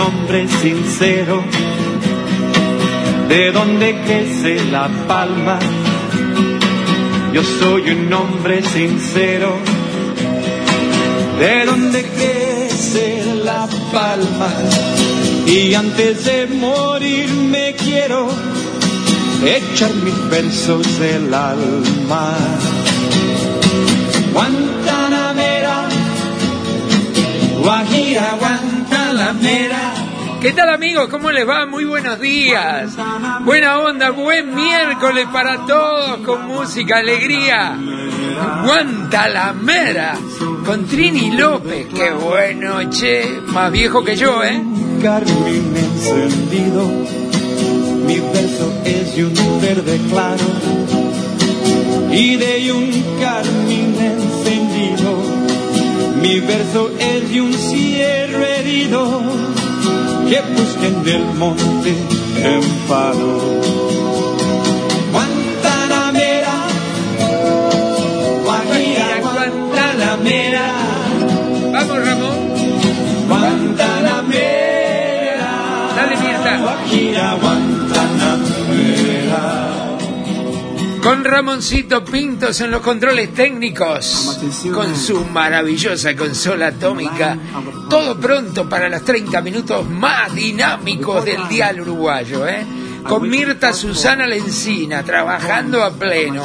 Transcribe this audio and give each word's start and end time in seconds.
Hombre 0.00 0.48
sincero, 0.48 1.42
de 3.28 3.52
donde 3.52 4.00
crece 4.04 4.64
la 4.70 4.88
palma. 5.06 5.58
Yo 7.32 7.42
soy 7.44 7.90
un 7.90 8.12
hombre 8.12 8.62
sincero, 8.62 9.56
de 11.38 11.64
donde 11.66 12.02
crece 12.02 13.24
la 13.44 13.68
palma. 13.92 14.50
Y 15.46 15.74
antes 15.74 16.24
de 16.24 16.46
morir 16.46 17.28
me 17.32 17.74
quiero 17.74 18.28
echar 19.44 19.92
mis 19.94 20.30
versos 20.30 20.98
del 20.98 21.32
alma. 21.32 22.36
Guantanamera, 24.32 25.88
Guajira, 27.62 28.36
Guantanamera. 28.38 28.79
¿Qué 30.40 30.52
tal 30.52 30.70
amigos? 30.70 31.08
¿Cómo 31.08 31.30
les 31.30 31.48
va? 31.48 31.64
Muy 31.64 31.84
buenos 31.84 32.18
días. 32.18 32.96
Buena 33.44 33.78
onda, 33.78 34.10
buen 34.10 34.54
miércoles 34.54 35.26
para 35.32 35.66
todos 35.66 36.18
con 36.26 36.48
música, 36.48 36.98
alegría. 36.98 37.76
Guantalamera 38.64 40.14
con 40.66 40.84
Trini 40.86 41.30
López. 41.36 41.86
Qué 41.94 42.10
bueno, 42.10 42.90
che. 42.90 43.40
Más 43.46 43.70
viejo 43.70 44.02
que 44.02 44.16
yo, 44.16 44.42
¿eh? 44.42 44.60
carmín 45.00 45.76
encendido. 45.76 46.86
Mi 48.06 48.18
verso 48.18 48.82
es 48.84 49.14
de 49.14 49.24
un 49.26 49.60
verde 49.60 50.00
claro 50.10 50.44
y 52.10 52.36
de 52.36 52.72
un 52.72 52.90
carmín 53.20 53.94
encendido. 53.96 54.79
Mi 56.20 56.38
verso 56.40 56.90
es 56.98 57.30
de 57.30 57.40
un 57.40 57.52
cierro 57.52 58.44
herido 58.44 59.22
que 60.28 60.40
busquen 60.54 61.02
del 61.02 61.24
monte 61.34 61.94
enfado. 62.36 63.40
Guantanamera, 65.12 66.54
Guajira, 68.44 69.20
Guantanamera. 69.22 70.66
Vamos, 71.72 72.06
Ramón. 72.06 72.38
Guantanamera. 73.28 75.50
Dale, 75.96 76.16
Mirta. 76.16 76.52
Guajira, 76.58 77.34
Guantanamera. 77.40 77.69
Con 81.10 81.24
Ramoncito 81.24 82.04
Pintos 82.04 82.60
en 82.60 82.70
los 82.70 82.82
controles 82.82 83.34
técnicos, 83.34 84.38
con 84.72 84.94
su 84.94 85.24
maravillosa 85.24 86.14
consola 86.14 86.68
atómica, 86.68 87.36
todo 87.88 88.16
pronto 88.20 88.68
para 88.68 88.88
los 88.88 89.02
30 89.02 89.40
minutos 89.40 89.84
más 89.88 90.32
dinámicos 90.32 91.24
del 91.24 91.48
dial 91.48 91.80
uruguayo, 91.80 92.46
¿eh? 92.46 92.64
Con 93.02 93.28
Mirta 93.28 93.72
Susana 93.72 94.24
Lencina, 94.24 95.02
trabajando 95.02 95.82
a 95.82 95.90
pleno. 95.90 96.44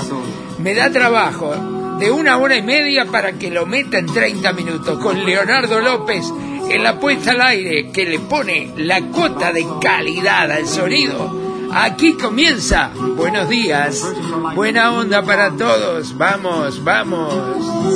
Me 0.58 0.74
da 0.74 0.90
trabajo 0.90 1.98
de 2.00 2.10
una 2.10 2.40
hora 2.40 2.58
y 2.58 2.64
media 2.64 3.06
para 3.06 3.34
que 3.34 3.52
lo 3.52 3.68
meta 3.68 4.00
en 4.00 4.08
30 4.08 4.52
minutos, 4.54 4.98
con 4.98 5.24
Leonardo 5.24 5.80
López 5.80 6.26
en 6.72 6.82
la 6.82 7.00
puesta 7.00 7.34
al 7.34 7.42
aire, 7.42 7.92
que 7.92 8.06
le 8.06 8.18
pone 8.18 8.74
la 8.78 9.00
cuota 9.00 9.54
de 9.54 9.64
calidad 9.80 10.52
al 10.52 10.68
sonido. 10.68 11.45
Aquí 11.78 12.14
comienza. 12.14 12.90
Buenos 13.18 13.50
días. 13.50 14.02
Buena 14.56 14.94
onda 14.94 15.22
para 15.22 15.52
todos. 15.52 16.18
Vamos, 16.18 16.82
vamos. 16.82 17.34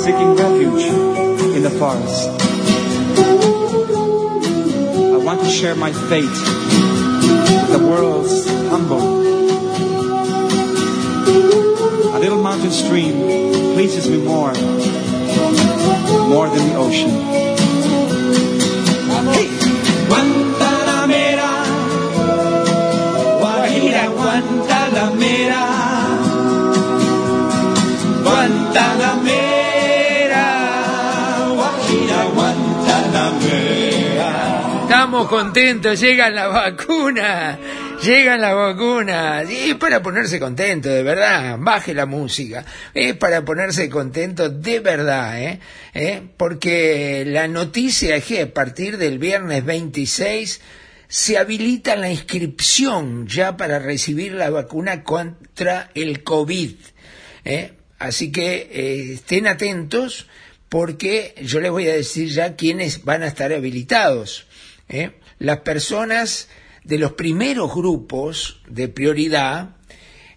Seeking 0.04 0.36
refuge 0.36 0.86
in 1.56 1.62
the 1.62 1.70
forest. 1.70 2.28
I 5.14 5.16
want 5.16 5.40
to 5.40 5.48
share 5.48 5.74
my 5.74 5.92
fate 5.92 6.24
with 6.24 7.72
the 7.72 7.78
world's 7.78 8.46
humble. 8.68 9.00
A 12.14 12.18
little 12.20 12.42
mountain 12.42 12.72
stream 12.72 13.14
pleases 13.72 14.06
me 14.10 14.18
more, 14.18 14.52
more 16.28 16.50
than 16.50 16.68
the 16.68 16.74
ocean. 16.76 17.49
Estamos 35.20 35.42
contentos. 35.42 36.00
Llega 36.00 36.30
la 36.30 36.46
vacuna. 36.48 37.58
Llega 38.02 38.38
la 38.38 38.54
vacuna. 38.54 39.44
Y 39.44 39.72
es 39.72 39.74
para 39.74 40.02
ponerse 40.02 40.40
contento, 40.40 40.88
de 40.88 41.02
verdad. 41.02 41.58
Baje 41.58 41.92
la 41.92 42.06
música. 42.06 42.64
Es 42.94 43.16
para 43.16 43.44
ponerse 43.44 43.90
contento 43.90 44.48
de 44.48 44.80
verdad, 44.80 45.42
¿eh? 45.42 45.60
¿Eh? 45.92 46.22
Porque 46.38 47.24
la 47.26 47.48
noticia 47.48 48.16
es 48.16 48.24
que 48.24 48.40
a 48.40 48.54
partir 48.54 48.96
del 48.96 49.18
viernes 49.18 49.62
26 49.62 50.62
se 51.06 51.36
habilita 51.36 51.96
la 51.96 52.10
inscripción 52.10 53.26
ya 53.26 53.58
para 53.58 53.78
recibir 53.78 54.32
la 54.32 54.48
vacuna 54.48 55.04
contra 55.04 55.90
el 55.94 56.22
COVID. 56.22 56.76
¿eh? 57.44 57.72
Así 57.98 58.32
que 58.32 58.70
eh, 58.72 59.12
estén 59.12 59.48
atentos 59.48 60.28
porque 60.70 61.34
yo 61.42 61.60
les 61.60 61.70
voy 61.70 61.88
a 61.88 61.94
decir 61.94 62.30
ya 62.30 62.56
quiénes 62.56 63.04
van 63.04 63.22
a 63.22 63.26
estar 63.26 63.52
habilitados. 63.52 64.46
¿Eh? 64.90 65.12
Las 65.38 65.60
personas 65.60 66.48
de 66.84 66.98
los 66.98 67.12
primeros 67.12 67.74
grupos 67.74 68.60
de 68.68 68.88
prioridad 68.88 69.76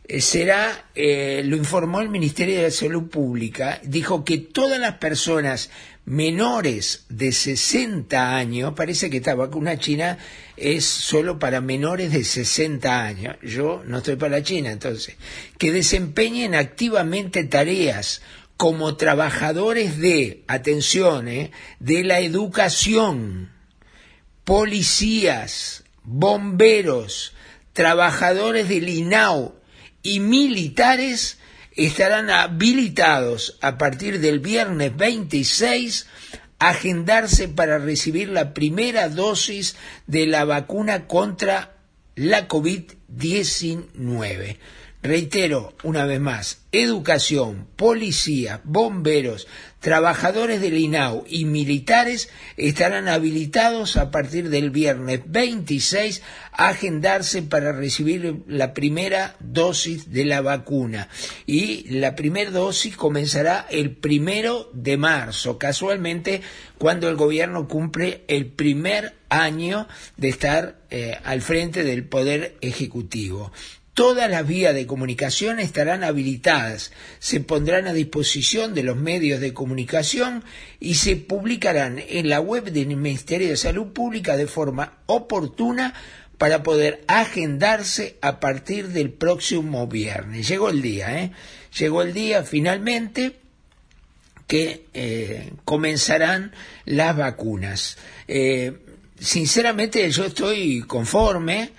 eh, 0.05 0.21
será, 0.21 0.89
eh, 0.95 1.41
lo 1.45 1.55
informó 1.55 2.01
el 2.01 2.09
Ministerio 2.09 2.61
de 2.61 2.71
Salud 2.71 3.09
Pública, 3.09 3.79
dijo 3.83 4.23
que 4.23 4.37
todas 4.37 4.79
las 4.79 4.95
personas 4.95 5.69
menores 6.05 7.05
de 7.07 7.31
60 7.31 8.35
años, 8.35 8.73
parece 8.75 9.09
que 9.09 9.17
esta 9.17 9.35
vacuna 9.35 9.79
china 9.79 10.17
es 10.57 10.83
solo 10.85 11.39
para 11.39 11.61
menores 11.61 12.11
de 12.11 12.25
60 12.25 13.03
años, 13.03 13.37
yo 13.41 13.81
no 13.85 13.99
estoy 13.99 14.17
para 14.17 14.37
la 14.37 14.43
China 14.43 14.71
entonces, 14.71 15.15
que 15.57 15.71
desempeñen 15.71 16.55
activamente 16.55 17.45
tareas 17.45 18.21
como 18.57 18.97
trabajadores 18.97 19.97
de, 19.97 20.43
atención, 20.47 21.25
de 21.25 22.03
la 22.03 22.19
educación, 22.19 23.49
policías, 24.43 25.83
bomberos, 26.03 27.33
trabajadores 27.73 28.69
del 28.69 28.89
INAU 28.89 29.55
y 30.01 30.19
militares 30.19 31.37
estarán 31.75 32.29
habilitados 32.29 33.57
a 33.61 33.77
partir 33.77 34.19
del 34.19 34.39
viernes 34.39 34.95
26 34.95 36.07
a 36.59 36.69
agendarse 36.69 37.47
para 37.47 37.79
recibir 37.79 38.29
la 38.29 38.53
primera 38.53 39.09
dosis 39.09 39.75
de 40.07 40.27
la 40.27 40.45
vacuna 40.45 41.07
contra 41.07 41.77
la 42.15 42.47
COVID-19. 42.47 42.97
COVID-19. 43.13 44.57
Reitero 45.03 45.75
una 45.83 46.05
vez 46.05 46.21
más, 46.21 46.61
educación, 46.71 47.67
policía, 47.75 48.61
bomberos, 48.63 49.47
trabajadores 49.83 50.61
del 50.61 50.77
INAU 50.77 51.25
y 51.27 51.43
militares 51.43 52.29
estarán 52.55 53.09
habilitados 53.09 53.97
a 53.97 54.11
partir 54.11 54.49
del 54.49 54.71
viernes 54.71 55.19
26 55.25 56.21
a 56.53 56.69
agendarse 56.69 57.41
para 57.41 57.73
recibir 57.73 58.43
la 58.47 58.73
primera 58.73 59.35
dosis 59.41 60.09
de 60.13 60.23
la 60.23 60.39
vacuna. 60.39 61.09
Y 61.45 61.89
la 61.89 62.15
primera 62.15 62.49
dosis 62.49 62.95
comenzará 62.95 63.67
el 63.69 63.91
primero 63.91 64.69
de 64.71 64.95
marzo, 64.95 65.57
casualmente 65.57 66.41
cuando 66.77 67.09
el 67.09 67.17
gobierno 67.17 67.67
cumple 67.67 68.23
el 68.29 68.45
primer 68.45 69.15
año 69.27 69.89
de 70.15 70.29
estar 70.29 70.77
eh, 70.91 71.17
al 71.25 71.41
frente 71.41 71.83
del 71.83 72.05
Poder 72.05 72.55
Ejecutivo. 72.61 73.51
Todas 73.93 74.29
las 74.29 74.47
vías 74.47 74.73
de 74.73 74.87
comunicación 74.87 75.59
estarán 75.59 76.03
habilitadas, 76.03 76.91
se 77.19 77.41
pondrán 77.41 77.87
a 77.87 77.93
disposición 77.93 78.73
de 78.73 78.81
los 78.81 78.97
medios 78.97 79.39
de 79.39 79.53
comunicación 79.53 80.43
y 80.79 80.95
se 80.95 81.15
publicarán 81.15 82.01
en 82.07 82.27
la 82.27 82.39
web 82.39 82.71
del 82.71 82.87
Ministerio 82.87 83.49
de 83.49 83.57
Salud 83.57 83.93
Pública 83.93 84.35
de 84.35 84.47
forma 84.47 84.97
oportuna 85.05 85.93
para 86.39 86.63
poder 86.63 87.03
agendarse 87.07 88.17
a 88.21 88.39
partir 88.39 88.87
del 88.87 89.11
próximo 89.11 89.85
viernes. 89.85 90.47
Llegó 90.47 90.69
el 90.69 90.81
día, 90.81 91.21
¿eh? 91.21 91.31
Llegó 91.77 92.01
el 92.01 92.13
día 92.13 92.41
finalmente 92.43 93.35
que 94.47 94.87
eh, 94.95 95.51
comenzarán 95.65 96.51
las 96.85 97.15
vacunas. 97.15 97.97
Eh, 98.27 98.73
sinceramente 99.19 100.09
yo 100.09 100.25
estoy 100.25 100.81
conforme 100.81 101.69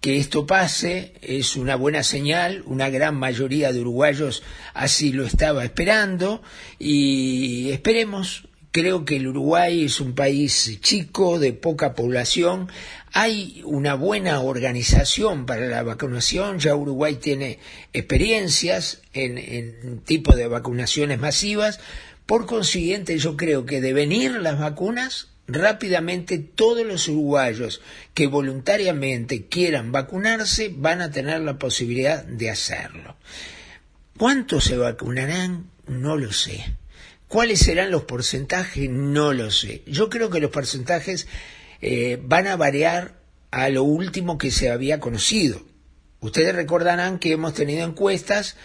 que 0.00 0.16
esto 0.16 0.46
pase 0.46 1.12
es 1.20 1.56
una 1.56 1.76
buena 1.76 2.02
señal, 2.02 2.62
una 2.66 2.88
gran 2.88 3.16
mayoría 3.16 3.72
de 3.72 3.80
uruguayos 3.80 4.42
así 4.72 5.12
lo 5.12 5.26
estaba 5.26 5.64
esperando 5.64 6.42
y 6.78 7.70
esperemos, 7.70 8.48
creo 8.72 9.04
que 9.04 9.16
el 9.16 9.28
Uruguay 9.28 9.84
es 9.84 10.00
un 10.00 10.14
país 10.14 10.78
chico, 10.80 11.38
de 11.38 11.52
poca 11.52 11.94
población, 11.94 12.68
hay 13.12 13.62
una 13.64 13.94
buena 13.94 14.40
organización 14.40 15.44
para 15.44 15.66
la 15.66 15.82
vacunación, 15.82 16.58
ya 16.60 16.74
Uruguay 16.74 17.16
tiene 17.16 17.58
experiencias 17.92 19.02
en, 19.12 19.36
en 19.36 20.00
tipo 20.00 20.34
de 20.34 20.46
vacunaciones 20.46 21.18
masivas, 21.18 21.78
por 22.24 22.46
consiguiente 22.46 23.18
yo 23.18 23.36
creo 23.36 23.66
que 23.66 23.80
de 23.82 23.92
venir 23.92 24.32
las 24.40 24.58
vacunas 24.58 25.28
rápidamente 25.46 26.38
todos 26.38 26.86
los 26.86 27.08
uruguayos 27.08 27.80
que 28.14 28.26
voluntariamente 28.26 29.46
quieran 29.46 29.92
vacunarse 29.92 30.72
van 30.74 31.02
a 31.02 31.10
tener 31.10 31.40
la 31.40 31.58
posibilidad 31.58 32.24
de 32.24 32.50
hacerlo. 32.50 33.16
¿Cuántos 34.16 34.64
se 34.64 34.76
vacunarán? 34.76 35.70
No 35.86 36.16
lo 36.16 36.32
sé. 36.32 36.76
¿Cuáles 37.26 37.60
serán 37.60 37.90
los 37.90 38.04
porcentajes? 38.04 38.90
No 38.90 39.32
lo 39.32 39.50
sé. 39.50 39.82
Yo 39.86 40.10
creo 40.10 40.30
que 40.30 40.40
los 40.40 40.50
porcentajes 40.50 41.26
eh, 41.80 42.20
van 42.22 42.46
a 42.46 42.56
variar 42.56 43.20
a 43.50 43.68
lo 43.68 43.82
último 43.82 44.38
que 44.38 44.50
se 44.50 44.70
había 44.70 45.00
conocido. 45.00 45.62
Ustedes 46.20 46.54
recordarán 46.54 47.18
que 47.18 47.32
hemos 47.32 47.54
tenido 47.54 47.86
encuestas 47.86 48.56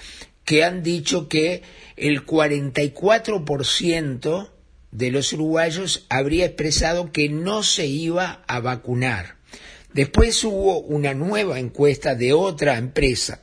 que 0.43 0.63
han 0.63 0.83
dicho 0.83 1.27
que 1.27 1.63
el 1.95 2.25
44% 2.25 4.49
de 4.97 5.11
los 5.11 5.33
uruguayos 5.33 6.05
habría 6.07 6.45
expresado 6.45 7.11
que 7.11 7.27
no 7.27 7.63
se 7.63 7.85
iba 7.85 8.43
a 8.47 8.61
vacunar. 8.61 9.35
Después 9.93 10.41
hubo 10.45 10.79
una 10.79 11.13
nueva 11.13 11.59
encuesta 11.59 12.15
de 12.15 12.31
otra 12.31 12.77
empresa 12.77 13.41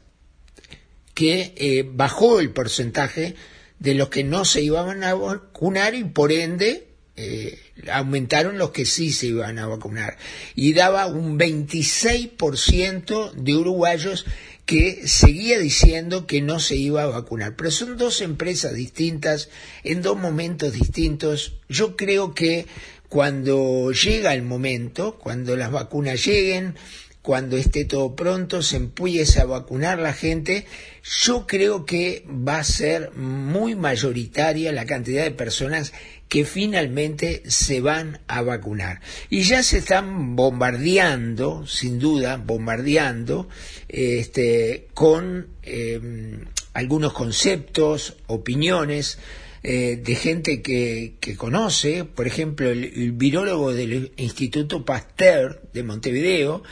que 1.12 1.52
eh, 1.56 1.84
bajó 1.86 2.40
el 2.40 2.50
porcentaje 2.52 3.34
de 3.78 3.94
los 3.94 4.08
que 4.08 4.24
no 4.24 4.46
se 4.46 4.62
iban 4.62 5.04
a 5.04 5.12
vacunar 5.14 5.94
y 5.94 6.04
por 6.04 6.32
ende 6.32 6.88
eh, 7.16 7.58
aumentaron 7.90 8.56
los 8.56 8.70
que 8.70 8.86
sí 8.86 9.12
se 9.12 9.26
iban 9.26 9.58
a 9.58 9.66
vacunar. 9.66 10.16
Y 10.54 10.72
daba 10.72 11.06
un 11.06 11.38
26% 11.38 13.32
de 13.32 13.56
uruguayos 13.56 14.24
que 14.66 15.06
seguía 15.06 15.58
diciendo 15.58 16.26
que 16.26 16.40
no 16.40 16.60
se 16.60 16.76
iba 16.76 17.02
a 17.02 17.06
vacunar. 17.06 17.56
Pero 17.56 17.70
son 17.70 17.96
dos 17.96 18.20
empresas 18.20 18.74
distintas, 18.74 19.48
en 19.84 20.02
dos 20.02 20.18
momentos 20.18 20.72
distintos. 20.72 21.54
Yo 21.68 21.96
creo 21.96 22.34
que 22.34 22.66
cuando 23.08 23.92
llega 23.92 24.34
el 24.34 24.42
momento, 24.42 25.18
cuando 25.18 25.56
las 25.56 25.70
vacunas 25.70 26.24
lleguen, 26.24 26.76
cuando 27.22 27.56
esté 27.56 27.84
todo 27.84 28.16
pronto, 28.16 28.62
se 28.62 28.76
empiece 28.76 29.40
a 29.40 29.44
vacunar 29.44 29.98
la 29.98 30.12
gente, 30.12 30.66
yo 31.04 31.46
creo 31.46 31.84
que 31.84 32.24
va 32.26 32.58
a 32.58 32.64
ser 32.64 33.12
muy 33.12 33.76
mayoritaria 33.76 34.72
la 34.72 34.86
cantidad 34.86 35.22
de 35.22 35.30
personas 35.30 35.92
que 36.32 36.46
finalmente 36.46 37.42
se 37.46 37.82
van 37.82 38.20
a 38.26 38.40
vacunar. 38.40 39.02
Y 39.28 39.42
ya 39.42 39.62
se 39.62 39.76
están 39.76 40.34
bombardeando, 40.34 41.66
sin 41.66 41.98
duda, 41.98 42.38
bombardeando, 42.38 43.50
este, 43.86 44.88
con 44.94 45.48
em, 45.62 46.46
algunos 46.72 47.12
conceptos, 47.12 48.16
opiniones, 48.28 49.18
eh, 49.62 50.00
de 50.02 50.14
gente 50.14 50.62
que, 50.62 51.16
que, 51.20 51.36
conoce, 51.36 52.06
por 52.06 52.26
ejemplo, 52.26 52.70
el, 52.70 53.12
virólogo 53.12 53.74
del 53.74 54.12
Instituto 54.16 54.86
Pasteur 54.86 55.60
de 55.74 55.82
Montevideo, 55.82 56.62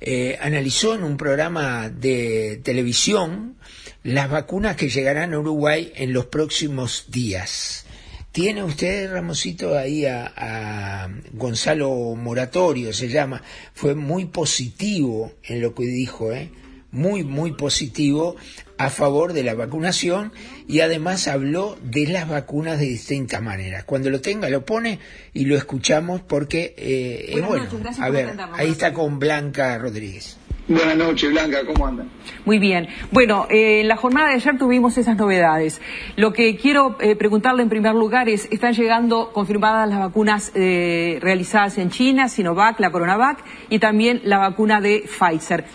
eh, 0.00 0.38
analizó 0.40 0.94
en 0.94 1.04
un 1.04 1.18
programa 1.18 1.90
de 1.90 2.58
televisión 2.64 3.56
las 4.02 4.30
vacunas 4.30 4.76
que 4.76 4.88
llegarán 4.88 5.34
a 5.34 5.40
Uruguay 5.40 5.92
en 5.94 6.14
los 6.14 6.24
próximos 6.24 7.04
días. 7.10 7.83
Tiene 8.34 8.64
usted, 8.64 9.12
Ramosito, 9.12 9.78
ahí 9.78 10.06
a, 10.06 10.32
a, 10.36 11.08
Gonzalo 11.34 12.16
Moratorio, 12.16 12.92
se 12.92 13.06
llama. 13.06 13.40
Fue 13.74 13.94
muy 13.94 14.24
positivo 14.24 15.34
en 15.44 15.60
lo 15.62 15.72
que 15.72 15.84
dijo, 15.84 16.32
¿eh? 16.32 16.50
muy, 16.94 17.22
muy 17.22 17.52
positivo 17.52 18.36
a 18.78 18.88
favor 18.88 19.34
de 19.34 19.44
la 19.44 19.54
vacunación 19.54 20.32
y 20.66 20.80
además 20.80 21.28
habló 21.28 21.76
de 21.82 22.06
las 22.06 22.28
vacunas 22.28 22.78
de 22.80 22.86
distintas 22.86 23.42
maneras. 23.42 23.84
Cuando 23.84 24.10
lo 24.10 24.20
tenga, 24.20 24.48
lo 24.48 24.64
pone 24.64 24.98
y 25.32 25.44
lo 25.44 25.56
escuchamos 25.56 26.20
porque 26.22 26.74
eh, 26.76 27.34
es 27.36 27.46
bueno. 27.46 27.68
A 28.00 28.10
ver, 28.10 28.36
ahí 28.54 28.70
está 28.70 28.92
con 28.92 29.18
Blanca 29.18 29.78
Rodríguez. 29.78 30.38
Buenas 30.66 30.96
noches, 30.96 31.30
Blanca, 31.30 31.58
¿cómo 31.66 31.86
andan? 31.86 32.08
Muy 32.46 32.58
bien. 32.58 32.88
Bueno, 33.10 33.46
eh, 33.50 33.80
en 33.80 33.88
la 33.88 33.96
jornada 33.96 34.28
de 34.28 34.36
ayer 34.36 34.56
tuvimos 34.56 34.96
esas 34.96 35.14
novedades. 35.14 35.82
Lo 36.16 36.32
que 36.32 36.56
quiero 36.56 36.96
eh, 37.00 37.16
preguntarle 37.16 37.62
en 37.62 37.68
primer 37.68 37.94
lugar 37.94 38.30
es, 38.30 38.48
¿están 38.50 38.72
llegando 38.72 39.30
confirmadas 39.34 39.90
las 39.90 39.98
vacunas 39.98 40.52
eh, 40.54 41.18
realizadas 41.20 41.76
en 41.76 41.90
China, 41.90 42.30
Sinovac, 42.30 42.80
la 42.80 42.90
Coronavac 42.90 43.44
y 43.68 43.78
también 43.78 44.22
la 44.24 44.38
vacuna 44.38 44.80
de 44.80 45.04
Pfizer? 45.06 45.66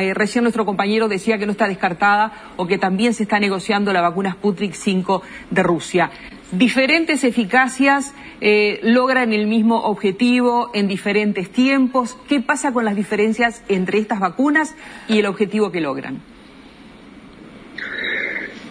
Eh, 0.00 0.12
recién 0.14 0.44
nuestro 0.44 0.66
compañero 0.66 1.08
decía 1.08 1.38
que 1.38 1.46
no 1.46 1.52
está 1.52 1.66
descartada 1.66 2.52
o 2.56 2.66
que 2.66 2.76
también 2.76 3.14
se 3.14 3.22
está 3.22 3.40
negociando 3.40 3.92
la 3.92 4.02
vacuna 4.02 4.32
Sputnik 4.32 4.74
5 4.74 5.22
de 5.50 5.62
Rusia 5.62 6.10
diferentes 6.52 7.24
eficacias 7.24 8.12
eh, 8.40 8.80
logran 8.82 9.32
el 9.32 9.46
mismo 9.46 9.80
objetivo 9.82 10.70
en 10.74 10.88
diferentes 10.88 11.50
tiempos. 11.50 12.16
¿Qué 12.28 12.40
pasa 12.40 12.72
con 12.72 12.84
las 12.84 12.96
diferencias 12.96 13.62
entre 13.68 13.98
estas 13.98 14.20
vacunas 14.20 14.74
y 15.08 15.18
el 15.18 15.26
objetivo 15.26 15.70
que 15.70 15.80
logran? 15.80 16.22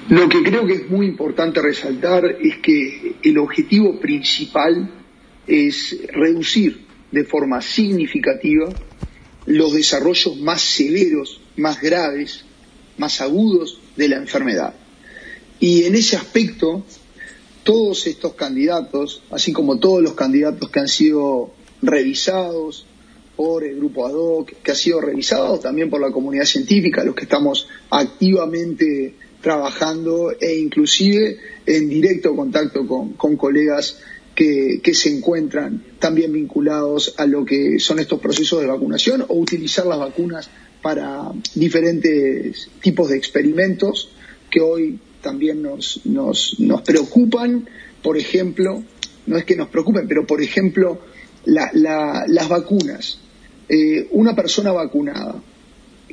Lo 0.09 0.29
que 0.29 0.41
creo 0.41 0.65
que 0.65 0.73
es 0.73 0.89
muy 0.89 1.05
importante 1.05 1.61
resaltar 1.61 2.23
es 2.25 2.57
que 2.59 3.15
el 3.23 3.37
objetivo 3.37 3.99
principal 3.99 4.89
es 5.45 5.97
reducir 6.13 6.85
de 7.11 7.25
forma 7.25 7.61
significativa 7.61 8.69
los 9.45 9.73
desarrollos 9.73 10.37
más 10.37 10.61
severos, 10.61 11.41
más 11.57 11.81
graves, 11.81 12.45
más 12.97 13.19
agudos 13.21 13.81
de 13.95 14.07
la 14.07 14.17
enfermedad. 14.17 14.75
Y 15.59 15.83
en 15.83 15.95
ese 15.95 16.15
aspecto, 16.15 16.85
todos 17.67 18.07
estos 18.07 18.33
candidatos, 18.35 19.21
así 19.29 19.51
como 19.51 19.77
todos 19.77 20.01
los 20.01 20.13
candidatos 20.13 20.69
que 20.69 20.79
han 20.79 20.87
sido 20.87 21.51
revisados 21.81 22.85
por 23.35 23.65
el 23.65 23.75
grupo 23.75 24.07
ad 24.07 24.13
hoc, 24.13 24.53
que 24.63 24.71
ha 24.71 24.75
sido 24.75 25.01
revisado 25.01 25.59
también 25.59 25.89
por 25.89 25.99
la 25.99 26.09
comunidad 26.09 26.45
científica, 26.45 27.03
los 27.03 27.13
que 27.13 27.23
estamos 27.23 27.67
activamente 27.89 29.15
trabajando 29.41 30.31
e 30.39 30.59
inclusive 30.59 31.39
en 31.65 31.89
directo 31.89 32.33
contacto 32.37 32.87
con, 32.87 33.35
colegas 33.35 33.99
que, 34.33 34.79
se 34.93 35.13
encuentran 35.13 35.83
también 35.99 36.31
vinculados 36.31 37.15
a 37.17 37.25
lo 37.25 37.43
que 37.43 37.79
son 37.79 37.99
estos 37.99 38.21
procesos 38.21 38.61
de 38.61 38.67
vacunación 38.67 39.25
o 39.27 39.33
utilizar 39.33 39.85
las 39.85 39.99
vacunas 39.99 40.49
para 40.81 41.33
diferentes 41.53 42.69
tipos 42.81 43.09
de 43.09 43.17
experimentos 43.17 44.09
que 44.49 44.61
hoy 44.61 45.01
también 45.21 45.61
nos, 45.61 46.01
nos, 46.05 46.59
nos 46.59 46.81
preocupan, 46.81 47.67
por 48.01 48.17
ejemplo, 48.17 48.83
no 49.25 49.37
es 49.37 49.45
que 49.45 49.55
nos 49.55 49.69
preocupen, 49.69 50.07
pero 50.07 50.25
por 50.25 50.41
ejemplo, 50.41 50.99
la, 51.45 51.69
la, 51.73 52.25
las 52.27 52.49
vacunas. 52.49 53.19
Eh, 53.69 54.07
una 54.11 54.35
persona 54.35 54.71
vacunada 54.71 55.41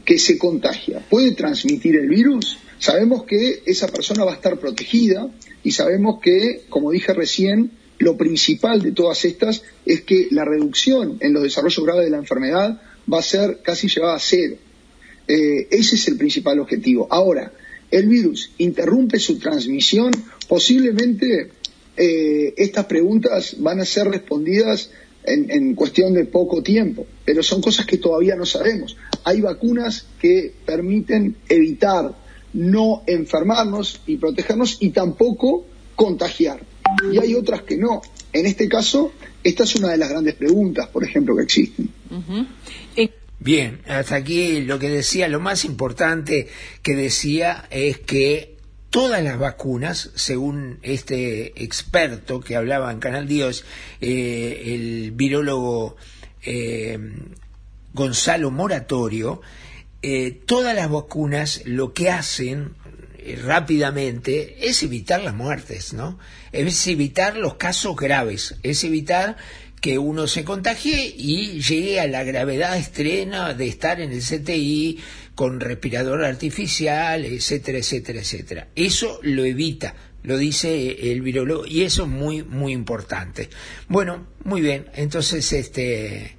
que 0.04 0.18
se 0.18 0.36
contagia 0.38 1.00
puede 1.08 1.32
transmitir 1.32 1.96
el 1.96 2.08
virus, 2.08 2.58
sabemos 2.78 3.24
que 3.24 3.62
esa 3.64 3.88
persona 3.88 4.24
va 4.24 4.32
a 4.32 4.36
estar 4.36 4.58
protegida 4.58 5.28
y 5.62 5.70
sabemos 5.70 6.20
que, 6.20 6.64
como 6.68 6.90
dije 6.90 7.14
recién, 7.14 7.70
lo 7.98 8.16
principal 8.16 8.82
de 8.82 8.92
todas 8.92 9.24
estas 9.24 9.62
es 9.86 10.02
que 10.02 10.28
la 10.30 10.44
reducción 10.44 11.16
en 11.20 11.32
los 11.32 11.42
desarrollos 11.42 11.84
graves 11.84 12.04
de 12.04 12.10
la 12.10 12.18
enfermedad 12.18 12.82
va 13.10 13.18
a 13.20 13.22
ser 13.22 13.60
casi 13.62 13.88
llevada 13.88 14.16
a 14.16 14.20
cero. 14.20 14.56
Eh, 15.26 15.68
ese 15.70 15.94
es 15.94 16.08
el 16.08 16.16
principal 16.16 16.58
objetivo. 16.58 17.06
Ahora, 17.10 17.52
el 17.94 18.08
virus 18.08 18.50
interrumpe 18.58 19.20
su 19.20 19.38
transmisión, 19.38 20.10
posiblemente 20.48 21.50
eh, 21.96 22.54
estas 22.56 22.86
preguntas 22.86 23.56
van 23.60 23.80
a 23.80 23.84
ser 23.84 24.08
respondidas 24.08 24.90
en, 25.22 25.74
cuestión 25.74 26.12
de 26.12 26.26
poco 26.26 26.62
tiempo, 26.62 27.06
pero 27.24 27.42
son 27.42 27.62
cosas 27.62 27.86
que 27.86 27.96
todavía 27.98 28.34
no 28.36 28.44
sabemos. 28.44 28.96
Hay 29.22 29.40
vacunas 29.40 30.06
que 30.20 30.52
permiten 30.66 31.36
evitar 31.48 32.14
no 32.52 33.02
enfermarnos 33.06 34.00
y 34.06 34.16
protegernos 34.16 34.76
y 34.80 34.90
tampoco 34.90 35.64
contagiar. 35.94 36.60
Y 37.10 37.18
hay 37.18 37.34
otras 37.34 37.62
que 37.62 37.76
no. 37.76 38.02
En 38.32 38.44
este 38.44 38.68
caso, 38.68 39.12
esta 39.42 39.62
es 39.62 39.76
una 39.76 39.90
de 39.90 39.96
las 39.96 40.10
grandes 40.10 40.34
preguntas, 40.34 40.88
por 40.88 41.04
ejemplo, 41.04 41.34
que 41.36 41.44
existen. 41.44 41.88
Bien, 43.44 43.82
hasta 43.86 44.14
aquí 44.14 44.62
lo 44.62 44.78
que 44.78 44.88
decía, 44.88 45.28
lo 45.28 45.38
más 45.38 45.66
importante 45.66 46.48
que 46.80 46.96
decía 46.96 47.66
es 47.68 47.98
que 47.98 48.56
todas 48.88 49.22
las 49.22 49.38
vacunas, 49.38 50.12
según 50.14 50.78
este 50.80 51.62
experto 51.62 52.40
que 52.40 52.56
hablaba 52.56 52.90
en 52.90 53.00
Canal 53.00 53.28
Dios, 53.28 53.66
eh, 54.00 54.62
el 54.74 55.10
virólogo 55.10 55.94
eh, 56.40 56.98
Gonzalo 57.92 58.50
Moratorio, 58.50 59.42
eh, 60.00 60.30
todas 60.46 60.74
las 60.74 60.90
vacunas 60.90 61.60
lo 61.66 61.92
que 61.92 62.08
hacen 62.08 62.76
rápidamente 63.44 64.68
es 64.70 64.82
evitar 64.82 65.22
las 65.22 65.34
muertes, 65.34 65.92
¿no? 65.92 66.18
Es 66.52 66.86
evitar 66.86 67.36
los 67.36 67.56
casos 67.56 67.94
graves, 67.94 68.54
es 68.62 68.84
evitar 68.84 69.36
que 69.84 69.98
uno 69.98 70.26
se 70.26 70.44
contagie 70.44 71.14
y 71.14 71.60
llegue 71.60 72.00
a 72.00 72.06
la 72.06 72.24
gravedad 72.24 72.78
extrema 72.78 73.52
de 73.52 73.68
estar 73.68 74.00
en 74.00 74.12
el 74.12 74.22
CTI 74.22 74.98
con 75.34 75.60
respirador 75.60 76.24
artificial, 76.24 77.22
etcétera, 77.26 77.76
etcétera, 77.76 78.20
etcétera. 78.20 78.68
Eso 78.74 79.20
lo 79.20 79.44
evita, 79.44 79.94
lo 80.22 80.38
dice 80.38 81.12
el 81.12 81.20
virólogo, 81.20 81.66
y 81.66 81.82
eso 81.82 82.04
es 82.04 82.08
muy, 82.08 82.42
muy 82.42 82.72
importante. 82.72 83.50
Bueno, 83.86 84.26
muy 84.44 84.62
bien, 84.62 84.86
entonces 84.94 85.52
este 85.52 86.34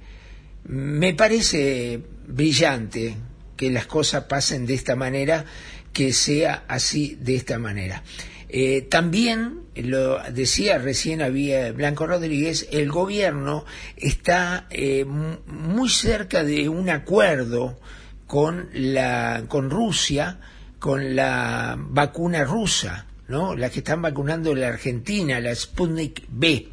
me 0.64 1.14
parece 1.14 2.00
brillante 2.26 3.14
que 3.56 3.70
las 3.70 3.86
cosas 3.86 4.24
pasen 4.24 4.66
de 4.66 4.74
esta 4.74 4.96
manera, 4.96 5.44
que 5.92 6.12
sea 6.12 6.64
así 6.66 7.16
de 7.20 7.36
esta 7.36 7.60
manera. 7.60 8.02
Eh, 8.48 8.82
también, 8.82 9.62
lo 9.74 10.22
decía 10.32 10.78
recién 10.78 11.20
había 11.20 11.72
Blanco 11.72 12.06
Rodríguez, 12.06 12.68
el 12.70 12.90
gobierno 12.90 13.64
está 13.96 14.66
eh, 14.70 15.04
muy 15.04 15.88
cerca 15.88 16.44
de 16.44 16.68
un 16.68 16.88
acuerdo 16.88 17.78
con, 18.26 18.68
la, 18.72 19.44
con 19.48 19.70
Rusia, 19.70 20.38
con 20.78 21.16
la 21.16 21.76
vacuna 21.78 22.44
rusa, 22.44 23.06
¿no? 23.28 23.56
la 23.56 23.70
que 23.70 23.80
están 23.80 24.02
vacunando 24.02 24.54
la 24.54 24.68
Argentina, 24.68 25.40
la 25.40 25.54
Sputnik 25.54 26.24
B 26.28 26.68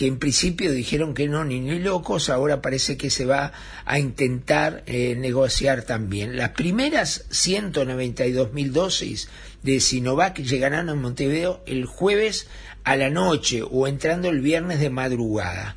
que 0.00 0.06
en 0.06 0.18
principio 0.18 0.72
dijeron 0.72 1.12
que 1.12 1.28
no, 1.28 1.44
ni 1.44 1.60
ni 1.60 1.78
locos, 1.78 2.30
ahora 2.30 2.62
parece 2.62 2.96
que 2.96 3.10
se 3.10 3.26
va 3.26 3.52
a 3.84 3.98
intentar 3.98 4.82
eh, 4.86 5.14
negociar 5.14 5.82
también. 5.82 6.38
Las 6.38 6.52
primeras 6.52 7.26
192 7.28 8.54
mil 8.54 8.72
dosis 8.72 9.28
de 9.62 9.80
Sinovac 9.80 10.38
llegarán 10.38 10.88
a 10.88 10.94
Montevideo 10.94 11.62
el 11.66 11.84
jueves 11.84 12.46
a 12.84 12.96
la 12.96 13.10
noche 13.10 13.62
o 13.62 13.86
entrando 13.86 14.28
el 14.28 14.40
viernes 14.40 14.80
de 14.80 14.90
madrugada. 14.90 15.76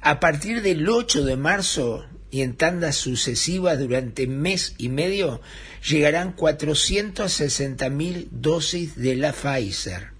A 0.00 0.20
partir 0.20 0.62
del 0.62 0.88
8 0.88 1.24
de 1.24 1.36
marzo 1.36 2.06
y 2.30 2.42
en 2.42 2.54
tandas 2.54 2.96
sucesivas 2.96 3.78
durante 3.78 4.26
mes 4.26 4.74
y 4.78 4.88
medio 4.88 5.40
llegarán 5.88 6.32
460 6.32 7.88
mil 7.90 8.28
dosis 8.30 8.96
de 8.96 9.16
la 9.16 9.32
Pfizer. 9.32 10.10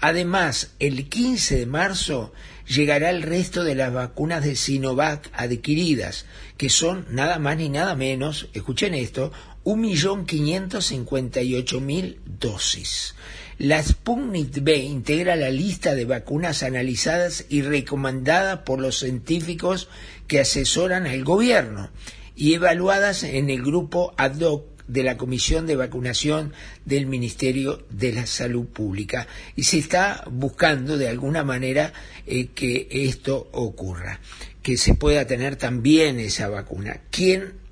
Además, 0.00 0.72
el 0.80 1.08
15 1.08 1.60
de 1.60 1.66
marzo 1.66 2.32
llegará 2.66 3.10
el 3.10 3.22
resto 3.22 3.64
de 3.64 3.74
las 3.74 3.92
vacunas 3.92 4.44
de 4.44 4.56
Sinovac 4.56 5.30
adquiridas, 5.32 6.26
que 6.56 6.68
son 6.68 7.06
nada 7.10 7.38
más 7.38 7.56
ni 7.56 7.68
nada 7.68 7.94
menos, 7.94 8.48
escuchen 8.52 8.94
esto, 8.94 9.32
1.558.000 9.64 12.16
dosis. 12.38 13.14
La 13.58 13.82
Sputnik 13.82 14.62
B 14.62 14.76
integra 14.76 15.34
la 15.36 15.50
lista 15.50 15.94
de 15.94 16.04
vacunas 16.04 16.62
analizadas 16.62 17.46
y 17.48 17.62
recomendadas 17.62 18.58
por 18.60 18.78
los 18.80 18.98
científicos 18.98 19.88
que 20.26 20.40
asesoran 20.40 21.06
al 21.06 21.24
gobierno 21.24 21.88
y 22.34 22.54
evaluadas 22.54 23.22
en 23.22 23.50
el 23.50 23.62
grupo 23.62 24.12
ad 24.16 24.40
hoc 24.40 24.74
de 24.88 25.02
la 25.02 25.16
Comisión 25.16 25.66
de 25.66 25.76
Vacunación 25.76 26.52
del 26.84 27.06
Ministerio 27.06 27.84
de 27.90 28.12
la 28.12 28.26
Salud 28.26 28.66
Pública 28.66 29.26
y 29.56 29.64
se 29.64 29.78
está 29.78 30.24
buscando 30.30 30.98
de 30.98 31.08
alguna 31.08 31.42
manera 31.42 31.92
eh, 32.26 32.48
que 32.48 32.88
esto 32.90 33.48
ocurra, 33.52 34.20
que 34.62 34.76
se 34.76 34.94
pueda 34.94 35.26
tener 35.26 35.56
también 35.56 36.20
esa 36.20 36.48
vacuna. 36.48 37.00
Quien 37.10 37.63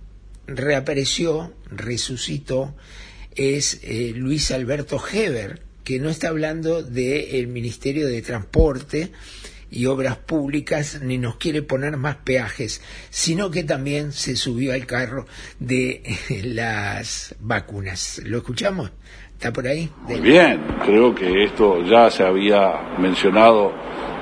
reapareció, 0.47 1.53
resucitó, 1.71 2.75
es 3.35 3.81
eh, 3.83 4.13
Luis 4.15 4.51
Alberto 4.51 5.01
Heber, 5.13 5.63
que 5.85 5.99
no 5.99 6.11
está 6.11 6.29
hablando 6.29 6.83
del 6.83 7.47
Ministerio 7.49 8.07
de 8.07 8.23
Transporte, 8.23 9.11
y 9.73 9.87
Obras 9.87 10.19
Públicas 10.19 11.01
ni 11.03 11.17
nos 11.17 11.37
quiere 11.37 11.63
poner 11.63 11.97
más 11.97 12.17
peajes, 12.17 12.83
sino 13.09 13.51
que 13.51 13.65
también 13.65 14.13
se 14.13 14.37
subió 14.37 14.75
al 14.75 14.87
carro 14.87 15.27
de 15.59 16.03
las 16.45 17.35
vacunas. 17.41 18.21
¿Lo 18.25 18.39
escuchamos? 18.39 18.93
¿Está 19.33 19.53
por 19.53 19.67
ahí? 19.67 19.89
Muy 20.03 20.21
bien, 20.21 20.61
creo 20.85 21.15
que 21.15 21.45
esto 21.45 21.83
ya 21.85 22.11
se 22.11 22.23
había 22.23 22.97
mencionado 22.99 23.73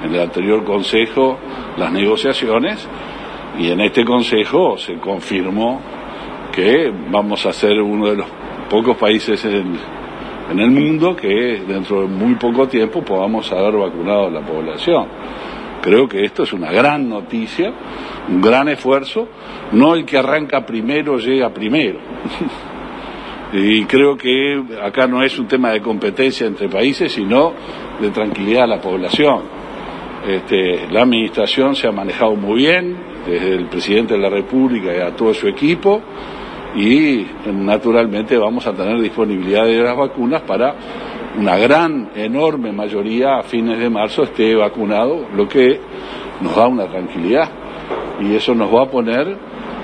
en 0.04 0.14
el 0.14 0.20
anterior 0.20 0.64
Consejo, 0.64 1.38
las 1.76 1.92
negociaciones, 1.92 2.78
y 3.58 3.70
en 3.70 3.80
este 3.80 4.04
Consejo 4.04 4.78
se 4.78 4.94
confirmó 4.94 5.82
que 6.50 6.92
vamos 7.10 7.44
a 7.46 7.52
ser 7.52 7.80
uno 7.80 8.08
de 8.08 8.16
los 8.16 8.26
pocos 8.68 8.96
países 8.96 9.44
en, 9.44 9.78
el 10.58 10.70
mundo 10.70 11.14
que 11.14 11.62
dentro 11.66 12.02
de 12.02 12.08
muy 12.08 12.34
poco 12.34 12.66
tiempo 12.66 13.02
podamos 13.02 13.50
haber 13.52 13.76
vacunado 13.76 14.26
a 14.26 14.30
la 14.30 14.40
población. 14.40 15.06
Creo 15.80 16.08
que 16.08 16.24
esto 16.24 16.42
es 16.42 16.52
una 16.52 16.72
gran 16.72 17.08
noticia, 17.08 17.72
un 18.28 18.40
gran 18.40 18.68
esfuerzo. 18.68 19.28
No 19.72 19.94
el 19.94 20.04
que 20.04 20.18
arranca 20.18 20.66
primero 20.66 21.18
llega 21.18 21.50
primero. 21.50 22.00
y 23.52 23.84
creo 23.84 24.16
que 24.16 24.60
acá 24.82 25.06
no 25.06 25.22
es 25.22 25.38
un 25.38 25.46
tema 25.46 25.70
de 25.70 25.80
competencia 25.80 26.48
entre 26.48 26.68
países, 26.68 27.12
sino 27.12 27.52
de 28.00 28.10
tranquilidad 28.10 28.64
a 28.64 28.66
la 28.66 28.80
población. 28.80 29.42
Este, 30.26 30.88
la 30.90 31.02
administración 31.02 31.76
se 31.76 31.86
ha 31.86 31.92
manejado 31.92 32.34
muy 32.34 32.58
bien, 32.62 32.96
desde 33.26 33.54
el 33.54 33.66
presidente 33.66 34.14
de 34.14 34.20
la 34.20 34.30
República 34.30 34.94
y 34.94 35.00
a 35.00 35.14
todo 35.14 35.32
su 35.32 35.46
equipo 35.46 36.02
y 36.74 37.26
naturalmente 37.52 38.36
vamos 38.38 38.66
a 38.66 38.72
tener 38.72 39.00
disponibilidad 39.00 39.64
de 39.64 39.82
las 39.82 39.96
vacunas 39.96 40.42
para 40.42 40.74
una 41.38 41.56
gran, 41.56 42.10
enorme 42.14 42.72
mayoría 42.72 43.38
a 43.38 43.42
fines 43.42 43.78
de 43.78 43.88
marzo 43.88 44.24
esté 44.24 44.54
vacunado, 44.54 45.26
lo 45.34 45.48
que 45.48 45.80
nos 46.40 46.54
da 46.54 46.66
una 46.66 46.86
tranquilidad 46.86 47.48
y 48.20 48.34
eso 48.34 48.54
nos 48.54 48.72
va 48.74 48.82
a 48.82 48.86
poner 48.86 49.36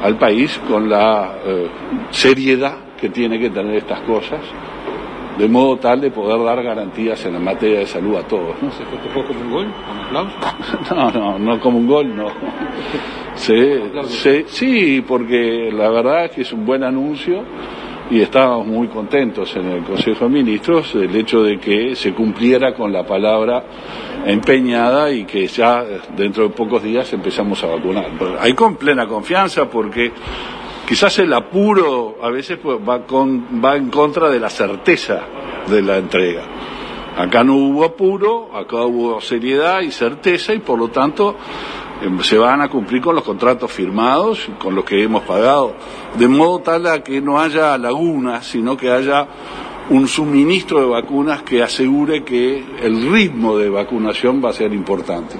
al 0.03 0.17
país 0.17 0.61
con 0.69 0.89
la 0.89 1.37
eh, 1.45 1.69
seriedad 2.11 2.77
que 3.01 3.09
tiene 3.09 3.39
que 3.39 3.51
tener 3.51 3.77
estas 3.77 4.01
cosas, 4.01 4.41
de 5.39 5.49
modo 5.49 5.77
tal 5.77 6.01
de 6.01 6.11
poder 6.11 6.43
dar 6.45 6.63
garantías 6.63 7.25
en 7.27 7.35
la 7.35 7.41
materia 7.41 7.81
de 7.81 7.87
salud 7.87 8.17
a 8.17 8.23
todos. 8.23 8.61
¿no? 8.63 8.71
¿Se 8.71 8.85
festejó 8.85 9.25
como 9.25 9.41
un 9.41 9.51
gol? 9.51 9.73
¿Con 9.87 9.99
aplausos? 9.99 10.91
no, 10.95 11.11
no, 11.11 11.39
no 11.39 11.61
como 11.61 11.79
un 11.79 11.87
gol, 11.87 12.17
no. 12.17 12.27
Sí, 14.47 15.05
porque 15.07 15.71
la 15.73 15.91
verdad 15.91 16.27
es 16.27 16.31
que 16.33 16.43
es 16.43 16.53
un 16.53 16.65
buen 16.65 16.83
anuncio 16.83 17.43
y 18.11 18.21
estábamos 18.21 18.67
muy 18.67 18.89
contentos 18.89 19.55
en 19.57 19.67
el 19.67 19.83
Consejo 19.83 20.27
de 20.27 20.31
Ministros 20.31 20.95
el 20.95 21.15
hecho 21.15 21.43
de 21.43 21.59
que 21.59 21.95
se 21.97 22.13
cumpliera 22.15 22.75
con 22.75 22.93
la 22.93 23.05
palabra 23.05 23.65
empeñada 24.25 25.11
y 25.11 25.25
que 25.25 25.47
ya 25.47 25.85
dentro 26.17 26.45
de 26.45 26.51
pocos 26.51 26.83
días 26.83 27.13
empezamos 27.13 27.63
a 27.65 27.67
vacunar. 27.67 28.11
Hay 28.41 28.55
con 28.55 28.77
plena 28.77 29.07
confianza 29.07 29.69
porque 29.69 30.13
quizás 30.87 31.19
el 31.19 31.33
apuro 31.33 32.19
a 32.23 32.31
veces 32.31 32.59
pues, 32.63 32.79
va, 32.79 33.05
con, 33.05 33.63
va 33.65 33.77
en 33.77 33.91
contra 33.91 34.29
de 34.29 34.41
la 34.41 34.51
certeza 34.51 35.23
de 35.69 35.83
la 35.83 35.99
entrega. 35.99 36.43
Acá 37.17 37.43
no 37.43 37.55
hubo 37.55 37.85
apuro, 37.85 38.51
acá 38.55 38.85
hubo 38.85 39.21
seriedad 39.21 39.81
y 39.81 39.91
certeza 39.91 40.53
y 40.53 40.59
por 40.59 40.79
lo 40.79 40.89
tanto 40.89 41.35
se 42.23 42.39
van 42.39 42.61
a 42.61 42.69
cumplir 42.69 43.03
con 43.03 43.15
los 43.15 43.25
contratos 43.25 43.71
firmados, 43.73 44.49
con 44.59 44.75
los 44.75 44.85
que 44.85 45.03
hemos 45.03 45.23
pagado, 45.23 45.77
de 46.19 46.29
modo 46.29 46.61
tal 46.61 46.87
a 46.87 47.03
que 47.03 47.21
no 47.21 47.41
haya 47.41 47.77
lagunas, 47.79 48.47
sino 48.47 48.77
que 48.77 48.91
haya 48.91 49.29
un 49.89 50.09
suministro 50.09 50.81
de 50.81 50.87
vacunas 50.87 51.43
que 51.43 51.63
asegure 51.63 52.25
que 52.25 52.65
el 52.83 53.11
ritmo 53.11 53.57
de 53.57 53.71
vacunación 53.71 54.45
va 54.45 54.51
a 54.51 54.53
ser 54.53 54.73
importante. 54.73 55.37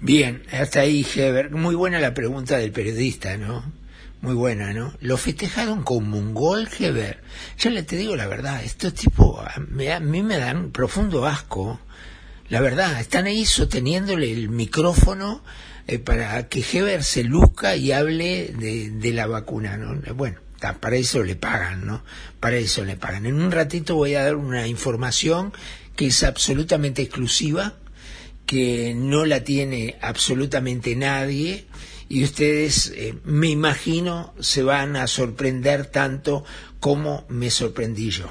Bien, 0.00 0.42
hasta 0.52 0.80
ahí, 0.80 1.06
Heber. 1.14 1.50
Muy 1.50 1.74
buena 1.74 1.98
la 1.98 2.14
pregunta 2.14 2.56
del 2.56 2.72
periodista, 2.72 3.36
¿no? 3.36 3.62
Muy 4.22 4.34
buena, 4.34 4.72
¿no? 4.72 4.92
Lo 5.00 5.16
festejaron 5.16 5.82
como 5.82 6.18
un 6.18 6.34
gol, 6.34 6.68
Heber. 6.78 7.22
Yo 7.58 7.70
le 7.70 7.82
te 7.82 7.96
digo 7.96 8.16
la 8.16 8.26
verdad, 8.26 8.62
estos 8.62 8.94
tipos 8.94 9.38
a 9.40 9.54
a 9.56 10.00
mí 10.00 10.22
me 10.22 10.36
dan 10.36 10.70
profundo 10.70 11.26
asco. 11.26 11.80
La 12.48 12.60
verdad, 12.60 13.00
están 13.00 13.26
ahí 13.26 13.46
sosteniéndole 13.46 14.32
el 14.32 14.48
micrófono 14.50 15.42
eh, 15.90 15.98
para 15.98 16.48
que 16.48 16.60
Heber 16.60 17.02
se 17.02 17.24
luzca 17.24 17.74
y 17.74 17.90
hable 17.90 18.54
de, 18.56 19.12
la 19.12 19.26
vacuna, 19.26 19.76
¿no? 19.76 20.00
Bueno, 20.14 20.38
para 20.78 20.94
eso 20.94 21.24
le 21.24 21.34
pagan, 21.34 21.84
¿no? 21.84 22.04
Para 22.38 22.58
eso 22.58 22.84
le 22.84 22.94
pagan. 22.94 23.26
En 23.26 23.34
un 23.34 23.50
ratito 23.50 23.96
voy 23.96 24.14
a 24.14 24.22
dar 24.22 24.36
una 24.36 24.68
información 24.68 25.52
que 25.96 26.06
es 26.06 26.22
absolutamente 26.22 27.02
exclusiva, 27.02 27.74
que 28.46 28.94
no 28.94 29.24
la 29.24 29.42
tiene 29.42 29.96
absolutamente 30.00 30.94
nadie 30.94 31.66
y 32.08 32.22
ustedes, 32.22 32.92
eh, 32.94 33.16
me 33.24 33.48
imagino, 33.48 34.32
se 34.38 34.62
van 34.62 34.94
a 34.94 35.08
sorprender 35.08 35.86
tanto 35.86 36.44
como 36.78 37.24
me 37.28 37.50
sorprendí 37.50 38.10
yo. 38.10 38.30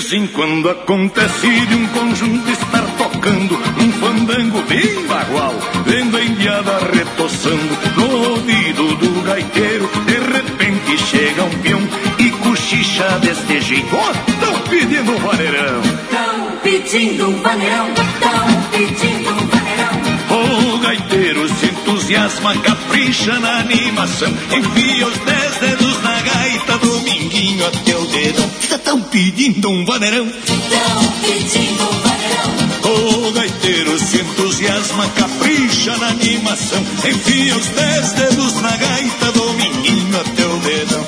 Vez 0.00 0.12
em 0.14 0.26
quando 0.28 0.70
acontece 0.70 1.66
de 1.66 1.74
um 1.74 1.86
conjunto 1.88 2.50
estar 2.50 2.82
tocando 2.96 3.54
um 3.54 3.92
fandango 3.92 4.62
bem 4.62 5.06
bagual, 5.06 5.54
vendo 5.84 6.16
a 6.16 6.24
indiada 6.24 6.78
retoçando 6.92 7.78
no 7.96 8.30
ouvido 8.30 8.96
do 8.96 9.22
gaiteiro. 9.22 9.90
De 10.06 10.12
repente 10.12 10.98
chega 11.04 11.44
um 11.44 11.50
peão 11.58 11.80
e 12.18 12.30
cochicha 12.30 13.18
deste 13.18 13.60
jeito. 13.60 13.94
Ó, 13.94 14.12
tão 14.40 14.60
pedindo 14.68 15.12
um 15.12 15.18
vaneirão. 15.18 15.82
Tão 16.10 16.56
pedindo 16.62 17.28
um 17.28 17.42
vaneirão, 17.42 17.88
tão 18.20 18.70
pedindo 18.70 19.30
um 19.30 19.46
vaneirão. 19.46 20.10
O 20.30 20.78
gaiteiro 20.78 21.48
se 21.48 21.66
entusiasma, 21.66 22.56
capricha 22.58 23.38
na 23.38 23.58
animação. 23.58 24.30
Enfia 24.30 25.06
os 25.06 25.18
dez 25.18 25.56
dedos 25.56 26.02
na 26.02 26.20
gaita, 26.20 26.78
dominguinho 26.78 27.66
até 27.66 27.96
o 27.96 27.99
dedão. 28.20 28.50
Estão 28.60 29.02
pedindo 29.02 29.70
um 29.70 29.84
vaneirão. 29.84 30.26
Tão 30.28 31.12
pedindo 31.22 31.82
um 31.82 32.00
vaneirão. 32.00 33.28
O 33.28 33.32
gaiteiro 33.32 33.98
se 33.98 34.20
entusiasma, 34.20 35.08
capricha 35.10 35.96
na 35.96 36.08
animação. 36.08 36.82
Enfia 37.08 37.56
os 37.56 37.66
dez 37.68 38.12
dedos 38.12 38.54
na 38.60 38.76
gaita, 38.76 39.32
dominguinho 39.32 40.20
até 40.20 40.46
o 40.46 40.56
dedão. 40.58 41.06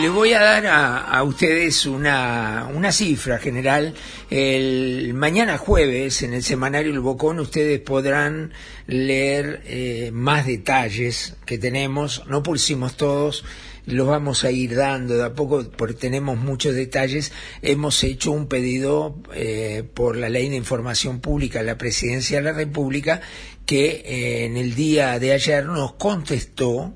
Le 0.00 0.10
voy 0.10 0.32
a 0.32 0.40
dar 0.40 0.66
a, 0.66 0.98
a 0.98 1.22
ustedes 1.24 1.86
una, 1.86 2.68
una 2.72 2.92
cifra 2.92 3.38
general. 3.38 3.94
El 4.30 5.12
mañana 5.14 5.58
jueves 5.58 6.22
en 6.22 6.34
el 6.34 6.44
semanario 6.44 6.92
El 6.92 7.00
Bocón 7.00 7.40
ustedes 7.40 7.80
podrán 7.80 8.52
leer 8.86 9.62
eh, 9.64 10.10
más 10.12 10.46
detalles 10.46 11.34
que 11.44 11.58
tenemos. 11.58 12.22
No 12.26 12.42
pusimos 12.42 12.96
todos, 12.96 13.44
los 13.88 14.06
vamos 14.06 14.44
a 14.44 14.50
ir 14.50 14.74
dando 14.76 15.16
de 15.16 15.24
a 15.24 15.34
poco 15.34 15.64
porque 15.76 15.94
tenemos 15.94 16.38
muchos 16.38 16.74
detalles. 16.74 17.32
Hemos 17.62 18.02
hecho 18.04 18.32
un 18.32 18.46
pedido 18.46 19.16
eh, 19.34 19.82
por 19.94 20.16
la 20.16 20.28
Ley 20.28 20.48
de 20.48 20.56
Información 20.56 21.20
Pública 21.20 21.60
a 21.60 21.62
la 21.62 21.78
Presidencia 21.78 22.38
de 22.38 22.44
la 22.44 22.52
República 22.52 23.20
que 23.66 24.02
eh, 24.04 24.44
en 24.44 24.56
el 24.56 24.74
día 24.74 25.18
de 25.18 25.32
ayer 25.32 25.66
nos 25.66 25.94
contestó 25.94 26.94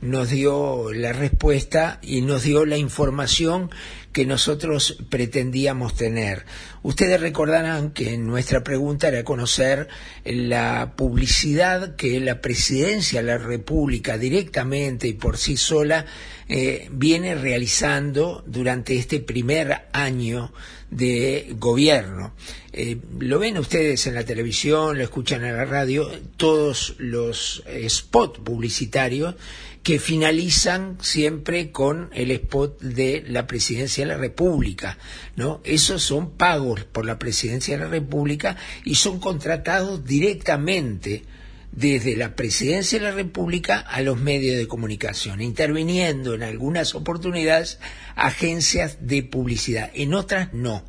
nos 0.00 0.30
dio 0.30 0.92
la 0.92 1.12
respuesta 1.12 1.98
y 2.02 2.22
nos 2.22 2.42
dio 2.42 2.64
la 2.64 2.78
información 2.78 3.70
que 4.12 4.26
nosotros 4.26 4.98
pretendíamos 5.08 5.94
tener. 5.94 6.44
Ustedes 6.82 7.20
recordarán 7.20 7.90
que 7.90 8.18
nuestra 8.18 8.64
pregunta 8.64 9.08
era 9.08 9.22
conocer 9.22 9.88
la 10.24 10.94
publicidad 10.96 11.94
que 11.96 12.20
la 12.20 12.40
presidencia 12.40 13.20
de 13.20 13.26
la 13.26 13.38
República 13.38 14.18
directamente 14.18 15.08
y 15.08 15.12
por 15.12 15.38
sí 15.38 15.56
sola 15.56 16.06
eh, 16.48 16.88
viene 16.90 17.34
realizando 17.36 18.42
durante 18.46 18.96
este 18.96 19.20
primer 19.20 19.82
año 19.92 20.52
de 20.90 21.54
gobierno. 21.56 22.34
Eh, 22.72 22.98
lo 23.20 23.38
ven 23.38 23.58
ustedes 23.58 24.06
en 24.06 24.14
la 24.14 24.24
televisión, 24.24 24.98
lo 24.98 25.04
escuchan 25.04 25.44
en 25.44 25.56
la 25.56 25.64
radio, 25.64 26.10
todos 26.36 26.94
los 26.98 27.62
eh, 27.66 27.88
spots 27.88 28.40
publicitarios 28.40 29.36
que 29.82 29.98
finalizan 29.98 30.98
siempre 31.00 31.70
con 31.70 32.10
el 32.12 32.30
spot 32.32 32.80
de 32.80 33.24
la 33.26 33.46
presidencia 33.46 34.04
de 34.04 34.12
la 34.12 34.18
República, 34.18 34.98
¿no? 35.36 35.60
Esos 35.64 36.02
son 36.02 36.32
pagos 36.32 36.84
por 36.84 37.06
la 37.06 37.18
presidencia 37.18 37.76
de 37.76 37.84
la 37.84 37.90
República 37.90 38.56
y 38.84 38.96
son 38.96 39.20
contratados 39.20 40.04
directamente 40.04 41.24
desde 41.72 42.16
la 42.16 42.34
presidencia 42.34 42.98
de 42.98 43.04
la 43.04 43.12
República 43.12 43.78
a 43.78 44.02
los 44.02 44.18
medios 44.18 44.58
de 44.58 44.66
comunicación, 44.66 45.40
interviniendo 45.40 46.34
en 46.34 46.42
algunas 46.42 46.94
oportunidades 46.94 47.78
agencias 48.16 48.98
de 49.00 49.22
publicidad, 49.22 49.90
en 49.94 50.14
otras 50.14 50.52
no. 50.52 50.84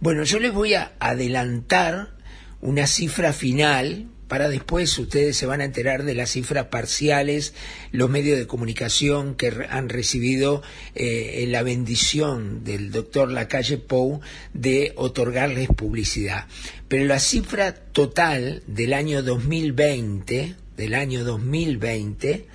Bueno, 0.00 0.24
yo 0.24 0.38
les 0.38 0.52
voy 0.52 0.74
a 0.74 0.92
adelantar 0.98 2.14
una 2.60 2.86
cifra 2.86 3.32
final 3.32 4.08
para 4.34 4.48
después 4.48 4.98
ustedes 4.98 5.36
se 5.36 5.46
van 5.46 5.60
a 5.60 5.64
enterar 5.64 6.02
de 6.02 6.12
las 6.12 6.30
cifras 6.30 6.66
parciales, 6.66 7.54
los 7.92 8.10
medios 8.10 8.36
de 8.36 8.48
comunicación 8.48 9.36
que 9.36 9.52
han 9.70 9.88
recibido 9.88 10.60
eh, 10.96 11.46
la 11.50 11.62
bendición 11.62 12.64
del 12.64 12.90
doctor 12.90 13.30
Lacalle 13.30 13.78
Pou 13.78 14.20
de 14.52 14.92
otorgarles 14.96 15.68
publicidad. 15.68 16.48
Pero 16.88 17.04
la 17.04 17.20
cifra 17.20 17.76
total 17.76 18.64
del 18.66 18.94
año 18.94 19.22
2020, 19.22 20.56
del 20.76 20.94
año 20.94 21.22
2020, 21.22 22.48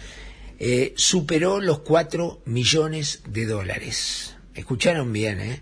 eh, 0.60 0.94
superó 0.98 1.62
los 1.62 1.80
4 1.80 2.42
millones 2.44 3.22
de 3.26 3.46
dólares. 3.46 4.36
Escucharon 4.54 5.14
bien, 5.14 5.40
¿eh? 5.40 5.62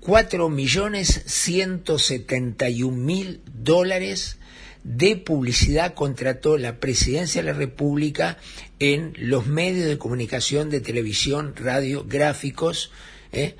4 0.00 0.48
millones 0.48 1.22
171 1.26 2.96
mil 2.96 3.42
dólares 3.52 4.38
de 4.84 5.16
publicidad 5.16 5.94
contrató 5.94 6.56
la 6.56 6.80
Presidencia 6.80 7.42
de 7.42 7.52
la 7.52 7.58
República 7.58 8.38
en 8.78 9.14
los 9.18 9.46
medios 9.46 9.86
de 9.86 9.98
comunicación 9.98 10.70
de 10.70 10.80
televisión, 10.80 11.54
radio, 11.56 12.04
gráficos, 12.08 12.90
¿eh? 13.32 13.56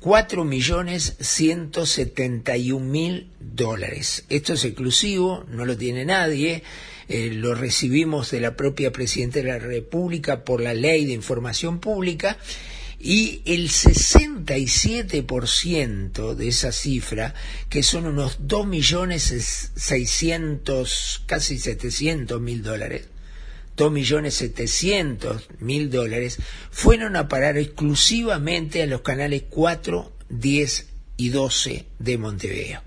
4 0.00 0.44
millones 0.44 1.14
171 1.20 2.84
mil 2.84 3.28
dólares. 3.38 4.24
Esto 4.28 4.54
es 4.54 4.64
exclusivo, 4.64 5.44
no 5.48 5.64
lo 5.64 5.76
tiene 5.76 6.04
nadie, 6.04 6.64
eh, 7.08 7.30
lo 7.32 7.54
recibimos 7.54 8.32
de 8.32 8.40
la 8.40 8.56
propia 8.56 8.90
Presidenta 8.90 9.38
de 9.38 9.44
la 9.44 9.60
República 9.60 10.42
por 10.44 10.60
la 10.60 10.74
Ley 10.74 11.04
de 11.04 11.12
Información 11.12 11.78
Pública 11.78 12.36
y 13.04 13.42
el 13.46 13.68
67% 13.68 16.36
de 16.36 16.48
esa 16.48 16.70
cifra, 16.70 17.34
que 17.68 17.82
son 17.82 18.06
unos 18.06 18.46
2 18.46 18.64
millones 18.68 19.72
600, 19.74 21.24
casi 21.26 21.58
700 21.58 22.40
mil 22.40 22.62
dólares, 22.62 23.08
2 23.76 23.90
millones 23.90 24.34
700 24.34 25.48
mil 25.58 25.90
dólares, 25.90 26.38
fueron 26.70 27.16
a 27.16 27.26
parar 27.26 27.58
exclusivamente 27.58 28.84
a 28.84 28.86
los 28.86 29.00
canales 29.00 29.42
4, 29.50 30.12
10 30.28 30.86
y 31.16 31.30
12 31.30 31.86
de 31.98 32.18
Montevideo. 32.18 32.82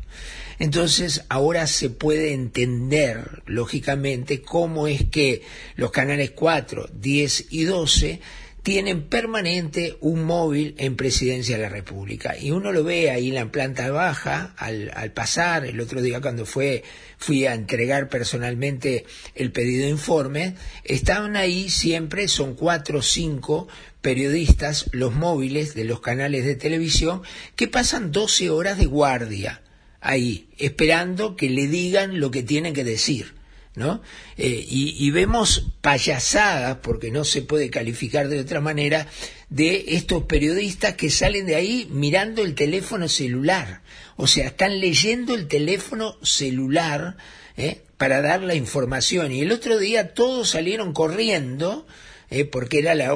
Entonces 0.60 1.26
ahora 1.28 1.68
se 1.68 1.90
puede 1.90 2.32
entender, 2.32 3.44
lógicamente, 3.48 4.42
cómo 4.42 4.88
es 4.88 5.04
que 5.10 5.42
los 5.76 5.92
canales 5.92 6.32
4, 6.32 6.90
10 6.94 7.48
y 7.50 7.66
12 7.66 8.22
tienen 8.66 9.04
permanente 9.04 9.96
un 10.02 10.24
móvil 10.24 10.74
en 10.80 10.96
Presidencia 10.96 11.56
de 11.56 11.62
la 11.62 11.70
República. 11.70 12.36
Y 12.36 12.50
uno 12.50 12.72
lo 12.72 12.84
ve 12.84 13.12
ahí 13.12 13.30
en 13.30 13.36
la 13.36 13.52
planta 13.52 13.92
baja 13.92 14.56
al, 14.58 15.12
pasar, 15.14 15.68
el 15.68 15.80
otro 15.80 16.02
día 16.02 16.20
cuando 16.20 16.48
fue, 16.48 16.84
fui 17.20 17.46
a 17.46 17.54
entregar 17.54 18.10
personalmente 18.10 19.06
el 19.36 19.52
pedido 19.52 19.84
de 19.84 19.92
informe, 19.92 20.56
estaban 20.84 21.36
ahí 21.36 21.70
siempre, 21.70 22.28
son 22.28 22.56
cuatro 22.56 23.00
o 23.00 23.02
cinco 23.04 23.68
periodistas, 24.02 24.90
los 24.94 25.14
móviles 25.14 25.76
de 25.76 25.84
los 25.84 26.02
canales 26.02 26.44
de 26.44 26.56
televisión, 26.56 27.22
que 27.56 27.68
pasan 27.68 28.12
12 28.12 28.50
horas 28.50 28.80
de 28.80 28.88
guardia 28.88 29.62
ahí, 30.02 30.50
esperando 30.58 31.36
que 31.36 31.52
le 31.52 31.68
digan 31.68 32.20
lo 32.20 32.32
que 32.32 32.42
tienen 32.42 32.74
que 32.74 32.84
decir. 32.84 33.36
¿No? 33.76 34.02
Eh, 34.38 34.66
y, 34.68 34.96
y, 35.06 35.12
vemos 35.12 35.68
payasadas, 35.82 36.78
porque 36.82 37.12
no 37.12 37.26
se 37.26 37.42
puede 37.42 37.70
calificar 37.70 38.30
de 38.30 38.40
otra 38.40 38.62
manera, 38.62 39.08
de 39.50 39.86
estos 39.90 40.24
periodistas 40.24 40.96
que 40.96 41.10
salen 41.10 41.46
de 41.46 41.56
ahí 41.56 41.88
mirando 41.92 42.44
el 42.44 42.56
teléfono 42.56 43.08
celular. 43.10 43.82
O 44.16 44.28
sea, 44.28 44.48
están 44.48 44.80
leyendo 44.80 45.36
el 45.36 45.48
teléfono 45.48 46.16
celular 46.24 47.18
¿eh? 47.58 47.82
para 47.98 48.22
dar 48.22 48.42
la 48.42 48.56
información. 48.56 49.32
Y 49.32 49.42
el 49.42 49.52
otro 49.52 49.78
día 49.78 50.14
todos 50.14 50.50
salieron 50.50 50.94
corriendo, 50.94 51.86
¿eh? 52.30 52.46
porque 52.46 52.80
era 52.80 52.96
la, 52.96 53.14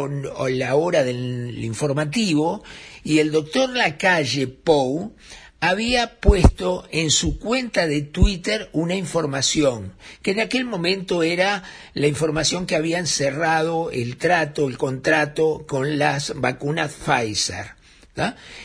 la 0.49 0.75
hora 0.75 1.03
del 1.03 1.63
informativo, 1.63 2.63
y 3.03 3.19
el 3.19 3.31
doctor 3.31 3.69
Lacalle 3.69 4.47
Pou 4.47 5.15
había 5.59 6.19
puesto 6.19 6.87
en 6.91 7.11
su 7.11 7.37
cuenta 7.39 7.87
de 7.87 8.01
Twitter 8.01 8.69
una 8.71 8.95
información, 8.95 9.93
que 10.21 10.31
en 10.31 10.39
aquel 10.39 10.65
momento 10.65 11.23
era 11.23 11.63
la 11.93 12.07
información 12.07 12.65
que 12.65 12.75
habían 12.75 13.07
cerrado 13.07 13.91
el 13.91 14.17
trato, 14.17 14.67
el 14.67 14.77
contrato 14.77 15.65
con 15.67 15.99
las 15.99 16.33
vacunas 16.35 16.93
Pfizer. 16.93 17.79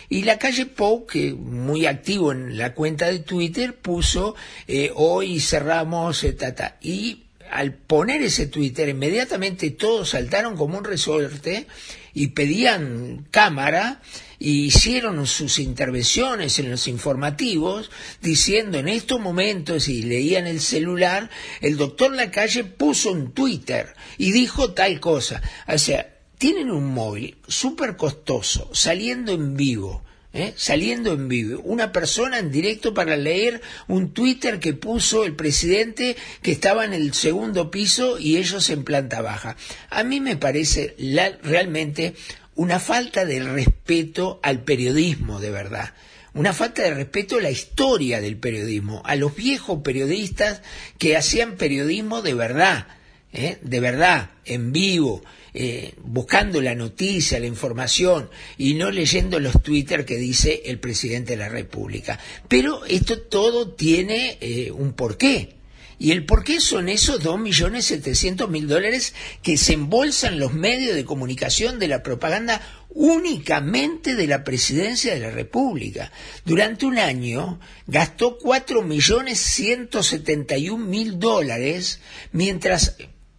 Y 0.09 0.23
la 0.23 0.39
calle 0.39 0.67
Pou, 0.67 1.07
que 1.07 1.33
muy 1.33 1.87
activo 1.87 2.33
en 2.33 2.59
la 2.59 2.75
cuenta 2.75 3.07
de 3.07 3.21
Twitter, 3.21 3.75
puso 3.77 4.35
eh, 4.67 4.91
hoy 4.95 5.39
cerramos, 5.41 6.25
eh, 6.25 6.37
y 6.83 7.25
al 7.51 7.73
poner 7.73 8.23
ese 8.23 8.47
Twitter, 8.47 8.89
inmediatamente 8.89 9.71
todos 9.71 10.11
saltaron 10.11 10.57
como 10.57 10.79
un 10.79 10.85
resorte 10.85 11.67
y 12.13 12.29
pedían 12.29 13.27
cámara 13.31 14.01
y 14.45 14.67
hicieron 14.67 15.27
sus 15.27 15.59
intervenciones 15.59 16.59
en 16.59 16.71
los 16.71 16.87
informativos 16.87 17.91
diciendo 18.21 18.79
en 18.79 18.89
estos 18.89 19.19
momentos 19.19 19.89
y 19.89 20.03
leían 20.03 20.47
el 20.47 20.61
celular, 20.61 21.31
el 21.63 21.79
doctor 21.79 22.13
Lacalle 22.13 22.65
puso 22.65 23.11
un 23.11 23.33
Twitter 23.33 23.95
y 24.19 24.33
dijo 24.33 24.75
tal 24.75 25.01
cosa. 25.01 25.41
O 25.67 25.79
sea, 25.79 26.19
tienen 26.37 26.71
un 26.71 26.93
móvil 26.93 27.39
súper 27.49 27.97
costoso, 27.97 28.69
saliendo 28.75 29.33
en 29.33 29.57
vivo, 29.57 30.05
¿Eh? 30.37 30.53
saliendo 30.57 31.13
en 31.13 31.29
vivo, 31.29 31.61
una 31.63 31.93
persona 31.93 32.41
en 32.41 32.51
directo 32.51 32.93
para 32.93 33.17
leer 33.17 33.63
un 33.87 34.13
Twitter 34.13 34.59
que 34.59 34.75
puso 34.75 35.25
el 35.25 35.37
presidente 35.37 36.17
que 36.43 36.51
estaba 36.51 36.85
en 36.85 36.93
el 36.93 37.15
segundo 37.15 37.71
piso 37.71 38.19
y 38.19 38.37
ellos 38.37 38.69
en 38.69 38.83
planta 38.83 39.23
baja. 39.23 39.57
A 39.91 40.03
mí 40.03 40.19
me 40.21 40.37
parece 40.37 40.97
la, 40.99 41.39
realmente 41.41 42.15
una 42.57 42.81
falta 42.81 43.25
de 43.25 43.43
respeto 43.43 44.41
al 44.43 44.63
periodismo 44.63 45.41
de 45.41 45.51
verdad 45.51 45.93
una 46.35 46.53
falta 46.53 46.83
de 46.83 46.93
respeto 46.93 47.37
a 47.37 47.43
la 47.43 47.51
historia 47.51 48.21
del 48.21 48.37
periodismo, 48.37 49.03
a 49.05 49.15
los 49.15 49.35
viejos 49.35 49.83
periodistas 49.83 50.63
que 50.99 51.17
hacían 51.17 51.57
periodismo 51.57 52.23
de 52.23 52.35
verdad, 52.35 52.89
¿eh? 53.33 53.59
de 53.63 53.81
verdad, 53.81 54.31
en 54.45 54.73
vivo, 54.73 55.23
eh, 55.55 55.95
buscando 56.03 56.61
la 56.61 56.75
noticia, 56.75 57.39
la 57.39 57.47
información 57.47 58.29
y 58.59 58.75
no 58.75 58.91
leyendo 58.91 59.39
los 59.39 59.63
Twitter 59.63 60.05
que 60.05 60.17
dice 60.17 60.63
el 60.67 60.81
presidente 60.81 61.35
de 61.35 61.39
la 61.39 61.49
República. 61.49 62.19
Pero 62.49 62.85
esto 62.85 63.21
todo 63.21 63.71
tiene 63.71 64.37
eh, 64.41 64.73
un 64.73 64.93
porqué. 64.93 65.55
Y 65.99 66.11
el 66.11 66.27
porqué 66.27 66.61
son 66.61 66.89
esos 66.89 67.23
dos 67.23 67.39
millones 67.39 67.87
setecientos 67.87 68.51
mil 68.51 68.67
dólares 68.67 69.15
que 69.43 69.57
se 69.57 69.75
embolsan 69.75 70.39
los 70.39 70.53
medios 70.53 70.95
de 70.95 71.05
comunicación 71.05 71.79
de 71.79 71.89
la 71.89 72.03
propaganda 72.03 72.61
únicamente 72.91 74.15
de 74.15 74.27
la 74.27 74.45
presidencia 74.45 75.15
de 75.15 75.21
la 75.21 75.31
República. 75.31 76.13
Durante 76.45 76.87
un 76.87 76.99
año 76.99 77.61
gastó 77.87 78.39
cuatro 78.39 78.83
millones 78.83 79.39
ciento 79.39 80.03
setenta 80.03 80.57
y 80.57 80.71
un 80.71 80.89
mil 80.89 81.19
dólares, 81.19 82.01
mientras 82.33 82.97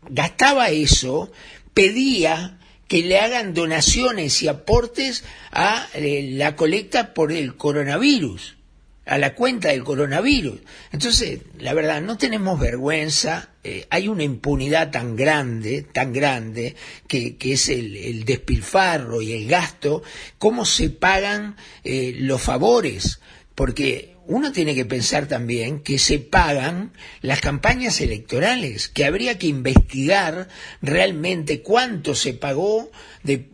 gastaba 0.10 0.70
eso, 0.70 1.32
pedía 1.74 2.60
que 2.88 3.02
le 3.02 3.20
hagan 3.20 3.54
donaciones 3.54 4.44
y 4.44 4.48
aportes 4.48 5.24
a 5.52 5.88
eh, 5.94 6.30
la 6.34 6.56
colecta 6.56 7.14
por 7.14 7.32
el 7.32 7.56
coronavirus, 7.56 8.58
a 9.06 9.18
la 9.18 9.36
cuenta 9.36 9.70
del 9.70 9.84
coronavirus. 9.84 10.60
Entonces, 10.92 11.40
la 11.60 11.74
verdad, 11.74 12.02
no 12.02 12.18
tenemos 12.18 12.60
vergüenza, 12.60 13.50
eh, 13.64 13.86
hay 13.90 14.08
una 14.08 14.24
impunidad 14.24 14.92
tan 14.92 15.16
grande, 15.16 15.84
tan 15.84 16.12
grande, 16.12 16.76
que, 17.08 17.38
que 17.38 17.54
es 17.54 17.70
el, 17.70 18.26
despilfarro 18.26 19.22
y 19.22 19.34
el 19.34 19.48
gasto, 19.48 20.04
cómo 20.38 20.66
se 20.66 20.90
pagan 20.90 21.56
eh, 21.84 22.16
los 22.18 22.42
favores, 22.42 23.20
porque 23.54 24.16
uno 24.28 24.52
tiene 24.52 24.74
que 24.74 24.86
pensar 24.86 25.28
también 25.28 25.82
que 25.82 26.00
se 26.00 26.20
pagan 26.20 26.94
las 27.22 27.42
campañas 27.42 28.02
electorales, 28.02 28.88
que 28.88 29.06
habría 29.06 29.38
que 29.38 29.48
investigar 29.48 30.48
realmente 30.82 31.62
cuánto 31.62 32.16
se 32.16 32.34
pagó 32.34 32.92
de, 33.24 33.48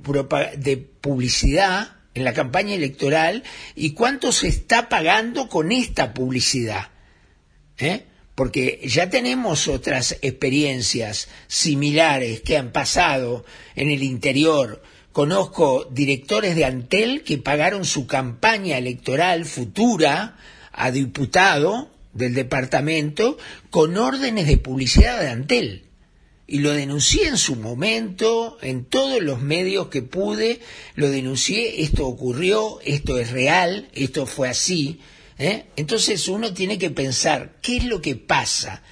de, 0.58 0.78
publicidad 0.78 1.98
en 2.14 2.24
la 2.24 2.34
campaña 2.34 2.76
electoral 2.76 3.44
y 3.76 3.92
cuánto 3.92 4.32
se 4.32 4.48
está 4.48 4.90
pagando 4.90 5.48
con 5.48 5.72
esta 5.72 6.14
publicidad. 6.14 6.90
¿Eh? 7.78 8.06
Porque 8.36 8.82
ya 8.86 9.10
tenemos 9.10 9.68
otras 9.68 10.18
experiencias 10.22 11.28
similares 11.48 12.42
que 12.42 12.58
han 12.58 12.72
pasado 12.72 13.46
en 13.76 13.90
el 13.90 14.04
interior 14.04 14.82
Conozco 15.12 15.90
directores 15.92 16.56
de 16.56 16.64
Antel 16.64 17.24
que 17.24 17.38
pagaron 17.38 17.84
su 17.84 18.08
campaña 18.08 18.78
electoral 18.78 19.44
futura 19.44 20.38
a 20.72 20.92
diputado 20.92 21.92
del 22.14 22.34
departamento 22.34 23.38
con 23.70 23.98
órdenes 23.98 24.48
de 24.48 24.58
publicidad 24.58 25.20
de 25.20 25.28
Antel. 25.28 25.91
Y 26.48 26.60
lo 26.60 26.72
denuncié 26.72 27.28
en 27.28 27.38
su 27.38 27.56
momento, 27.56 28.58
en 28.62 28.86
todos 28.86 29.22
los 29.22 29.42
medios 29.42 29.88
que 29.88 30.02
pude, 30.02 30.60
lo 30.96 31.10
denuncié, 31.10 31.82
esto 31.84 32.06
ocurrió, 32.06 32.80
esto 32.84 33.18
es 33.18 33.32
real, 33.32 33.90
esto 33.94 34.26
fue 34.26 34.50
así. 34.50 35.00
¿eh? 35.38 35.68
Entonces 35.76 36.28
uno 36.28 36.54
tiene 36.54 36.78
que 36.78 36.92
pensar, 36.92 37.58
¿qué 37.62 37.78
es 37.78 37.86
lo 37.86 38.02
que 38.02 38.16
pasa? 38.16 38.84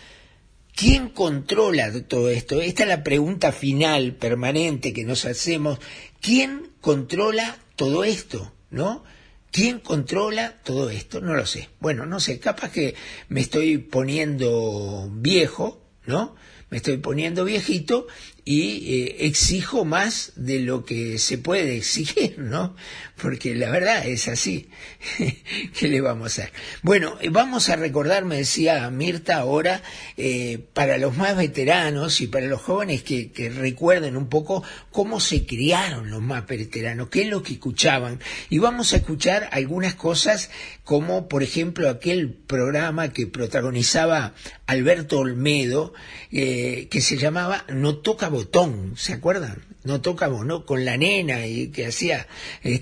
¿Quién 0.74 1.10
controla 1.10 1.92
todo 2.08 2.30
esto? 2.30 2.62
Esta 2.62 2.84
es 2.84 2.90
la 2.90 3.04
pregunta 3.04 3.52
final, 3.52 4.16
permanente 4.16 4.94
que 4.94 5.04
nos 5.04 5.26
hacemos. 5.26 5.80
¿Quién 6.22 6.72
controla 6.80 7.58
todo 7.76 8.06
esto? 8.06 8.54
¿No? 8.70 9.04
¿Quién 9.52 9.80
controla 9.80 10.56
todo 10.64 10.90
esto? 10.90 11.22
No 11.22 11.34
lo 11.34 11.46
sé. 11.46 11.70
Bueno, 11.80 12.06
no 12.06 12.20
sé, 12.20 12.40
capaz 12.40 12.72
que 12.72 12.96
me 13.28 13.42
estoy 13.42 13.78
poniendo 13.80 15.10
viejo, 15.12 15.82
¿no? 16.06 16.36
Me 16.70 16.78
estoy 16.78 16.98
poniendo 16.98 17.46
viejito 17.46 18.08
y 18.50 18.96
eh, 18.96 19.28
exijo 19.28 19.86
más 19.86 20.32
de 20.36 20.60
lo 20.62 20.84
que 20.84 21.20
se 21.20 21.38
puede 21.38 21.78
exigir, 21.78 22.40
¿no? 22.40 22.76
Porque 23.22 23.54
la 23.54 23.70
verdad 23.70 24.08
es 24.08 24.28
así. 24.28 24.72
¿Qué 25.78 25.88
le 25.88 26.02
vamos 26.02 26.24
a 26.24 26.42
hacer? 26.42 26.54
Bueno, 26.82 27.16
eh, 27.22 27.30
vamos 27.30 27.70
a 27.70 27.76
recordar, 27.76 28.26
me 28.26 28.38
decía 28.38 28.90
Mirta 28.90 29.38
ahora, 29.38 29.84
eh, 30.18 30.66
para 30.74 30.98
los 30.98 31.16
más 31.16 31.38
veteranos 31.38 32.22
y 32.22 32.28
para 32.28 32.48
los 32.48 32.60
jóvenes 32.60 33.04
que, 33.04 33.30
recuerden 33.56 34.18
un 34.18 34.30
poco 34.30 34.64
cómo 34.90 35.20
se 35.20 35.46
criaron 35.46 36.10
los 36.10 36.22
más 36.24 36.48
veteranos, 36.48 37.10
qué 37.10 37.22
es 37.22 37.28
lo 37.30 37.44
que 37.44 37.54
escuchaban. 37.54 38.20
Y 38.50 38.58
vamos 38.58 38.94
a 38.94 38.98
escuchar 38.98 39.50
algunas 39.52 39.94
cosas 39.94 40.50
como, 40.84 41.28
por 41.28 41.44
ejemplo, 41.44 41.88
aquel 41.88 42.34
programa 42.34 43.14
que 43.14 43.28
protagonizaba 43.28 44.34
Alberto 44.66 45.20
Olmedo, 45.20 45.94
que 46.32 47.02
se 47.02 47.18
llamaba 47.18 47.66
No 47.70 47.98
toca 47.98 48.30
botón, 48.40 48.94
¿se 48.96 49.14
acuerdan? 49.14 49.66
No 49.84 50.00
toca 50.00 50.30
¿no? 50.30 50.66
Con 50.66 50.86
la 50.86 50.96
nena 50.96 51.46
y 51.46 51.68
que 51.68 51.88
hacía 51.88 52.28
eh, 52.64 52.82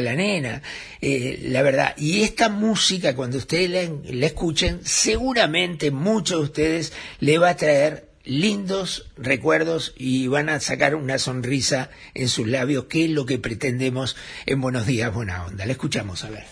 la 0.00 0.14
nena, 0.14 0.62
eh, 1.00 1.38
la 1.44 1.62
verdad. 1.62 1.94
Y 1.96 2.22
esta 2.22 2.48
música, 2.48 3.14
cuando 3.14 3.38
ustedes 3.38 3.70
la, 3.70 4.12
la 4.12 4.26
escuchen, 4.26 4.80
seguramente 4.84 5.90
muchos 5.92 6.38
de 6.38 6.44
ustedes 6.44 6.92
le 7.20 7.38
va 7.38 7.50
a 7.50 7.56
traer 7.56 8.08
lindos 8.24 9.06
recuerdos 9.16 9.94
y 9.96 10.26
van 10.26 10.48
a 10.48 10.58
sacar 10.58 10.96
una 10.96 11.18
sonrisa 11.18 11.90
en 12.14 12.28
sus 12.28 12.48
labios, 12.48 12.84
que 12.84 13.04
es 13.04 13.10
lo 13.10 13.24
que 13.24 13.38
pretendemos 13.38 14.16
en 14.46 14.60
Buenos 14.60 14.84
Días, 14.86 15.14
Buena 15.14 15.46
Onda. 15.46 15.64
La 15.64 15.72
escuchamos, 15.72 16.24
a 16.24 16.30
ver. 16.30 16.44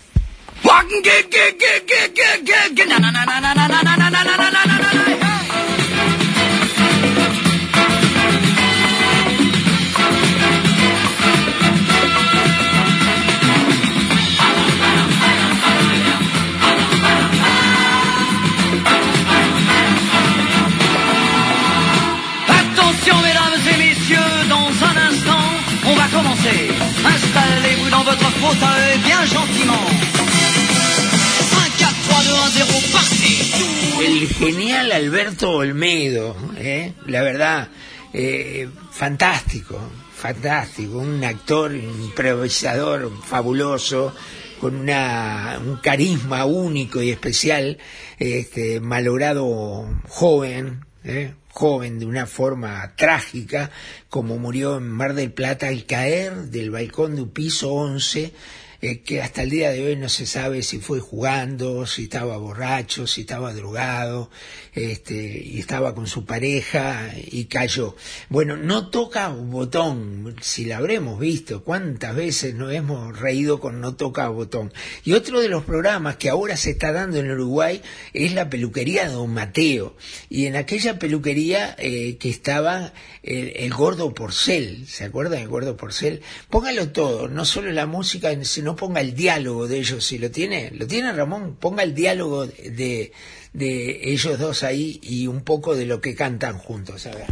Genial 34.53 34.93
Alberto 34.93 35.51
Olmedo, 35.51 36.37
¿eh? 36.57 36.93
la 37.07 37.23
verdad, 37.23 37.69
eh, 38.13 38.69
fantástico, 38.93 39.77
fantástico, 40.15 40.99
un 40.99 41.25
actor 41.25 41.75
improvisador 41.75 43.11
fabuloso, 43.25 44.15
con 44.61 44.77
una, 44.77 45.59
un 45.61 45.79
carisma 45.79 46.45
único 46.45 47.03
y 47.03 47.11
especial, 47.11 47.79
este, 48.21 48.79
malogrado 48.79 49.85
joven, 50.09 50.87
¿eh? 51.03 51.35
joven 51.49 51.99
de 51.99 52.07
una 52.07 52.27
forma 52.27 52.95
trágica, 52.95 53.73
como 54.09 54.39
murió 54.39 54.77
en 54.77 54.89
Mar 54.89 55.15
del 55.15 55.33
Plata 55.33 55.67
al 55.67 55.87
caer 55.87 56.35
del 56.51 56.71
balcón 56.71 57.17
de 57.17 57.23
un 57.23 57.31
piso 57.31 57.73
11, 57.73 58.33
eh, 58.81 59.01
que 59.01 59.23
hasta 59.23 59.43
el 59.43 59.51
día 59.51 59.71
de 59.71 59.87
hoy 59.87 59.97
no 59.97 60.09
se 60.09 60.27
sabe 60.27 60.63
si 60.63 60.79
fue 60.79 61.01
jugando, 61.01 61.87
si 61.87 62.05
estaba 62.05 62.37
borracho, 62.37 63.07
si 63.07 63.23
estaba 63.23 63.53
drogado, 63.53 64.31
este, 64.75 65.43
y 65.45 65.59
estaba 65.59 65.95
con 65.95 66.07
su 66.07 66.25
pareja 66.25 67.11
y 67.17 67.47
cayó. 67.47 67.97
Bueno, 68.29 68.57
no 68.57 68.91
toca 68.91 69.29
botón, 69.29 70.37
si 70.41 70.65
la 70.65 70.79
habremos 70.79 71.19
visto, 71.19 71.65
cuántas 71.65 72.15
veces 72.15 72.55
nos 72.55 72.73
hemos 72.73 73.19
reído 73.19 73.61
con 73.61 73.81
no 73.81 73.95
toca 73.95 74.29
botón. 74.29 74.73
Y 75.05 75.13
otro 75.13 75.41
de 75.41 75.49
los 75.49 75.65
programas 75.65 76.17
que 76.17 76.29
ahora 76.29 76.57
se 76.57 76.71
está 76.71 76.93
dando 76.93 77.19
en 77.19 77.31
Uruguay 77.31 77.83
es 78.13 78.35
la 78.35 78.51
peluquería 78.51 79.07
de 79.07 79.15
Don 79.15 79.33
Mateo. 79.33 79.97
Y 80.29 80.47
en 80.47 80.57
aquella 80.57 80.99
peluquería 80.99 81.75
eh, 81.79 82.17
que 82.19 82.29
estaba 82.29 82.93
el, 83.23 83.53
el 83.57 83.73
gordo 83.73 84.15
Porcel, 84.15 84.87
¿se 84.87 85.05
acuerdan 85.05 85.41
del 85.41 85.49
gordo 85.49 85.77
Porcel? 85.77 86.23
Póngalo 86.51 86.91
todo, 86.91 87.29
no 87.29 87.45
solo 87.45 87.71
la 87.73 87.87
música, 87.87 88.37
sino 88.45 88.66
ponga 88.75 89.01
el 89.01 89.15
diálogo 89.15 89.69
de 89.69 89.79
ellos, 89.79 90.05
si 90.05 90.19
lo 90.19 90.31
tiene, 90.31 90.73
lo 90.73 90.87
tiene 90.87 91.13
Ramón, 91.13 91.57
ponga 91.61 91.83
el 91.83 91.95
diálogo 91.95 92.47
de, 92.47 93.13
de 93.53 94.01
ellos 94.13 94.39
dos 94.39 94.63
ahí 94.65 94.99
y 95.03 95.27
un 95.27 95.43
poco 95.43 95.77
de 95.77 95.87
lo 95.87 96.01
que 96.01 96.15
cantan 96.15 96.59
juntos, 96.59 97.07
a 97.07 97.11
ver. 97.11 97.27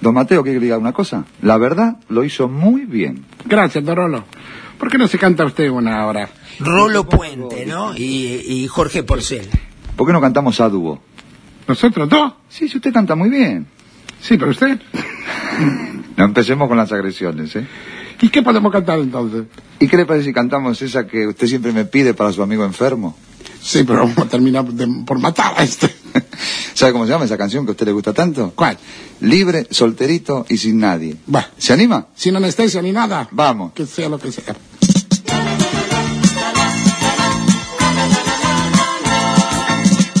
Don 0.00 0.14
Mateo, 0.14 0.42
¿quiere 0.42 0.56
que 0.56 0.60
le 0.60 0.66
diga 0.66 0.78
una 0.78 0.92
cosa? 0.92 1.26
La 1.42 1.58
verdad, 1.58 1.96
lo 2.08 2.22
hizo 2.22 2.48
muy 2.48 2.84
bien. 2.84 3.24
Gracias, 3.44 3.84
don 3.84 3.96
Rolo. 3.96 4.24
¿Por 4.78 4.90
qué 4.90 4.98
no 4.98 5.08
se 5.08 5.18
canta 5.18 5.44
usted 5.44 5.70
una 5.70 6.06
hora? 6.06 6.28
Rolo 6.60 7.08
Puente, 7.08 7.66
¿no? 7.66 7.96
Y, 7.96 8.42
y 8.46 8.66
Jorge 8.68 9.02
Porcel. 9.02 9.48
¿Por 9.96 10.06
qué 10.06 10.12
no 10.12 10.20
cantamos 10.20 10.60
a 10.60 10.68
dúo? 10.68 11.00
¿Nosotros 11.66 12.08
dos? 12.08 12.34
Sí, 12.48 12.68
si 12.68 12.76
usted 12.76 12.92
canta 12.92 13.14
muy 13.14 13.30
bien. 13.30 13.66
Sí, 14.20 14.36
pero 14.36 14.50
usted. 14.50 14.80
No 16.16 16.24
empecemos 16.24 16.66
con 16.66 16.78
las 16.78 16.92
agresiones, 16.92 17.54
¿eh? 17.56 17.66
¿Y 18.20 18.28
qué 18.30 18.42
podemos 18.42 18.72
cantar 18.72 18.98
entonces? 18.98 19.44
¿Y 19.78 19.88
qué 19.88 19.96
le 19.96 20.06
parece 20.06 20.26
si 20.26 20.32
cantamos 20.32 20.80
esa 20.82 21.06
que 21.06 21.26
usted 21.26 21.46
siempre 21.46 21.72
me 21.72 21.84
pide 21.84 22.14
para 22.14 22.32
su 22.32 22.42
amigo 22.42 22.64
enfermo? 22.64 23.16
Sí, 23.60 23.82
pero 23.84 24.00
vamos 24.00 24.18
a 24.18 24.24
terminar 24.26 24.64
de- 24.64 25.04
por 25.04 25.18
matar 25.18 25.52
a 25.56 25.64
este. 25.64 25.94
¿Sabe 26.74 26.92
cómo 26.92 27.04
se 27.04 27.12
llama 27.12 27.24
esa 27.24 27.36
canción 27.36 27.64
que 27.64 27.70
a 27.70 27.72
usted 27.72 27.86
le 27.86 27.92
gusta 27.92 28.12
tanto? 28.12 28.52
¿Cuál? 28.54 28.78
Libre, 29.20 29.66
solterito 29.70 30.46
y 30.48 30.56
sin 30.56 30.78
nadie. 30.78 31.16
Va. 31.34 31.48
¿Se 31.58 31.72
anima? 31.72 32.06
Sin 32.14 32.36
anestesia 32.36 32.80
ni 32.80 32.92
nada. 32.92 33.28
Vamos. 33.32 33.72
Que 33.72 33.86
sea 33.86 34.08
lo 34.08 34.18
que 34.18 34.30
sea. 34.32 34.54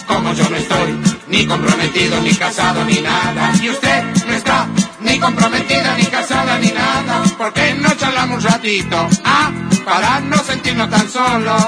Como 0.08 0.32
yo 0.32 0.48
no 0.50 0.56
estoy 0.56 0.96
ni 1.28 1.46
comprometido, 1.46 2.20
ni 2.22 2.30
casado, 2.34 2.84
ni 2.84 3.00
nada. 3.00 3.52
Y 3.62 3.68
usted 3.70 4.02
ni 5.06 5.18
comprometida, 5.18 5.96
ni 5.96 6.06
casada, 6.06 6.58
ni 6.58 6.70
nada. 6.70 7.22
¿Por 7.38 7.52
qué 7.52 7.74
no 7.74 7.90
charlamos 7.94 8.44
un 8.44 8.50
ratito? 8.50 9.08
Ah, 9.24 9.50
para 9.84 10.20
no 10.20 10.36
sentirnos 10.38 10.90
tan 10.90 11.08
solos. 11.08 11.62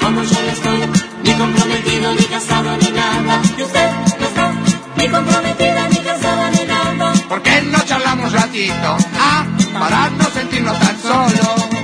Como 0.00 0.22
yo 0.22 0.38
no 0.42 0.50
estoy 0.50 0.80
ni 1.24 1.32
comprometido, 1.34 2.14
ni 2.14 2.24
casado, 2.24 2.76
ni 2.76 2.90
nada. 2.90 3.40
Y 3.56 3.62
usted 3.62 3.90
no 4.20 4.26
está 4.26 4.52
ni 4.96 5.08
comprometida, 5.08 5.88
ni 5.88 5.96
casada, 5.98 6.50
ni 6.50 6.64
nada. 6.64 7.12
¿Por 7.28 7.42
qué 7.42 7.62
no 7.62 7.78
charlamos 7.84 8.32
un 8.32 8.38
ratito? 8.38 8.96
Ah, 9.18 9.44
para 9.78 10.10
no 10.10 10.24
sentirnos 10.30 10.78
tan 10.78 11.00
solos. 11.00 11.77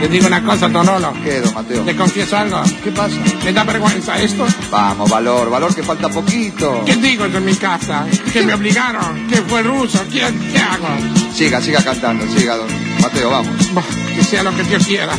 Le 0.00 0.08
digo 0.08 0.26
una 0.26 0.42
cosa, 0.42 0.68
don 0.68 0.86
Rolo. 0.86 1.12
¿Qué, 1.24 1.40
don 1.40 1.54
Mateo? 1.54 1.84
Le 1.84 1.96
confieso 1.96 2.36
algo. 2.36 2.62
¿Qué 2.84 2.92
pasa? 2.92 3.16
¿Le 3.44 3.52
da 3.52 3.64
vergüenza 3.64 4.18
esto? 4.20 4.46
Vamos, 4.70 5.08
valor, 5.08 5.50
valor 5.50 5.74
que 5.74 5.82
falta 5.82 6.08
poquito. 6.08 6.82
¿Qué 6.84 6.96
digo 6.96 7.24
en 7.24 7.44
mi 7.44 7.54
casa? 7.54 8.06
¿Que 8.32 8.42
me 8.42 8.54
obligaron? 8.54 9.26
¿Que 9.28 9.36
fue 9.36 9.62
ruso? 9.62 9.98
¿Qué, 10.12 10.20
qué 10.52 10.58
hago? 10.58 10.88
Siga, 11.34 11.60
siga 11.60 11.82
cantando, 11.82 12.26
siga, 12.36 12.56
don 12.56 12.68
Mateo, 13.00 13.30
vamos. 13.30 13.74
Bah, 13.74 13.82
que 14.14 14.22
sea 14.22 14.42
lo 14.42 14.54
que 14.54 14.64
Dios 14.64 14.86
quiera. 14.86 15.12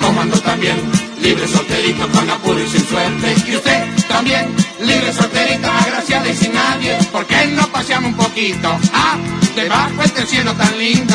Como 0.00 0.20
ando 0.20 0.38
también, 0.40 0.76
libre, 1.26 1.48
solterito, 1.48 2.08
con 2.10 2.30
apuro 2.30 2.62
y 2.62 2.68
sin 2.68 2.84
suerte. 2.86 3.34
Y 3.48 3.56
usted 3.56 3.84
también, 4.08 4.54
libre, 4.80 5.12
solterita, 5.12 5.78
agraciada 5.82 6.28
y 6.28 6.36
sin 6.36 6.52
nadie. 6.52 6.96
¿Por 7.10 7.26
qué 7.26 7.46
no 7.48 7.66
paseamos 7.72 8.12
un 8.12 8.16
poquito? 8.16 8.68
Ah, 8.92 9.18
debajo 9.56 10.02
este 10.04 10.24
cielo 10.24 10.54
tan 10.54 10.78
lindo. 10.78 11.14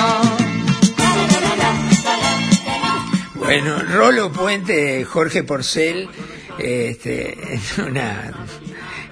Bueno, 3.36 3.80
Rolo 3.84 4.32
Puente, 4.34 5.06
Jorge 5.06 5.44
Porcel, 5.44 6.10
este, 6.60 7.54
es 7.54 7.78
una, 7.78 8.34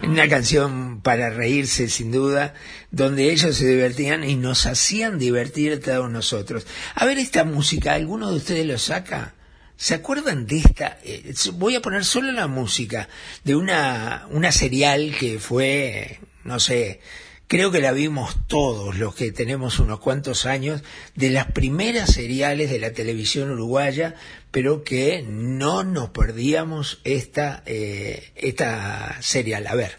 una 0.04 0.28
canción 0.28 1.00
para 1.02 1.30
reírse 1.30 1.88
sin 1.88 2.12
duda, 2.12 2.54
donde 2.92 3.32
ellos 3.32 3.56
se 3.56 3.68
divertían 3.68 4.26
y 4.26 4.36
nos 4.36 4.66
hacían 4.66 5.18
divertir 5.18 5.74
a 5.74 5.80
todos 5.80 6.12
nosotros. 6.12 6.68
A 6.94 7.06
ver 7.06 7.18
esta 7.20 7.46
música, 7.46 7.94
¿alguno 7.94 8.30
de 8.30 8.38
ustedes 8.38 8.66
lo 8.66 8.78
saca? 8.78 9.34
¿Se 9.80 9.94
acuerdan 9.94 10.46
de 10.46 10.58
esta? 10.58 11.00
Eh, 11.06 11.34
voy 11.54 11.74
a 11.74 11.82
poner 11.82 12.04
solo 12.04 12.34
la 12.34 12.48
música 12.48 13.08
de 13.46 13.56
una, 13.56 14.28
una 14.30 14.52
serial 14.52 15.16
que 15.18 15.40
fue, 15.40 16.20
no 16.44 16.60
sé, 16.60 17.00
creo 17.48 17.72
que 17.72 17.80
la 17.80 17.94
vimos 17.94 18.36
todos 18.48 18.98
los 18.98 19.16
que 19.16 19.32
tenemos 19.32 19.80
unos 19.80 20.02
cuantos 20.02 20.46
años, 20.46 20.84
de 21.16 21.30
las 21.30 21.54
primeras 21.54 22.12
seriales 22.12 22.70
de 22.70 22.80
la 22.80 22.92
televisión 22.92 23.52
uruguaya, 23.52 24.16
pero 24.52 24.84
que 24.84 25.24
no 25.26 25.86
nos 25.86 26.10
perdíamos 26.10 27.00
esta, 27.06 27.64
eh, 27.66 28.34
esta 28.36 29.22
serial. 29.22 29.66
A 29.66 29.76
ver, 29.76 29.98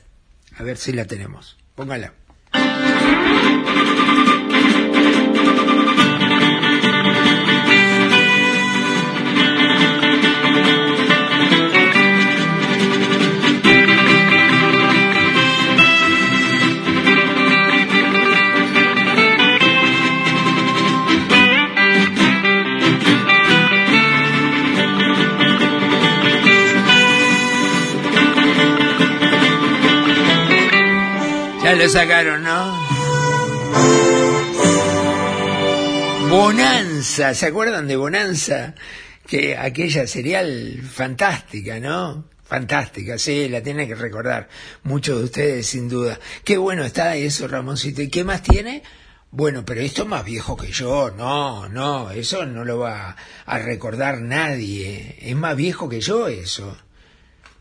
a 0.58 0.62
ver 0.62 0.76
si 0.76 0.92
la 0.92 1.06
tenemos. 1.06 1.56
Póngala. 1.74 2.12
Lo 31.76 31.88
sacaron, 31.88 32.42
¿no? 32.42 32.88
Bonanza, 36.28 37.32
¿se 37.32 37.46
acuerdan 37.46 37.86
de 37.86 37.96
Bonanza? 37.96 38.74
Que 39.26 39.56
aquella 39.56 40.06
serial 40.06 40.82
fantástica, 40.82 41.78
¿no? 41.78 42.24
Fantástica, 42.42 43.18
sí, 43.18 43.48
la 43.48 43.62
tienen 43.62 43.86
que 43.86 43.94
recordar 43.94 44.48
muchos 44.82 45.18
de 45.18 45.24
ustedes 45.24 45.66
sin 45.68 45.88
duda. 45.88 46.18
Qué 46.44 46.58
bueno 46.58 46.84
está 46.84 47.14
eso, 47.16 47.46
Ramoncito. 47.46 48.02
¿Y 48.02 48.10
qué 48.10 48.24
más 48.24 48.42
tiene? 48.42 48.82
Bueno, 49.30 49.64
pero 49.64 49.80
esto 49.80 50.02
es 50.02 50.08
más 50.08 50.24
viejo 50.24 50.56
que 50.56 50.72
yo, 50.72 51.12
no, 51.16 51.68
no, 51.68 52.10
eso 52.10 52.46
no 52.46 52.64
lo 52.64 52.78
va 52.80 53.16
a 53.46 53.58
recordar 53.58 54.20
nadie. 54.20 55.16
Es 55.20 55.36
más 55.36 55.56
viejo 55.56 55.88
que 55.88 56.00
yo 56.00 56.26
eso. 56.26 56.76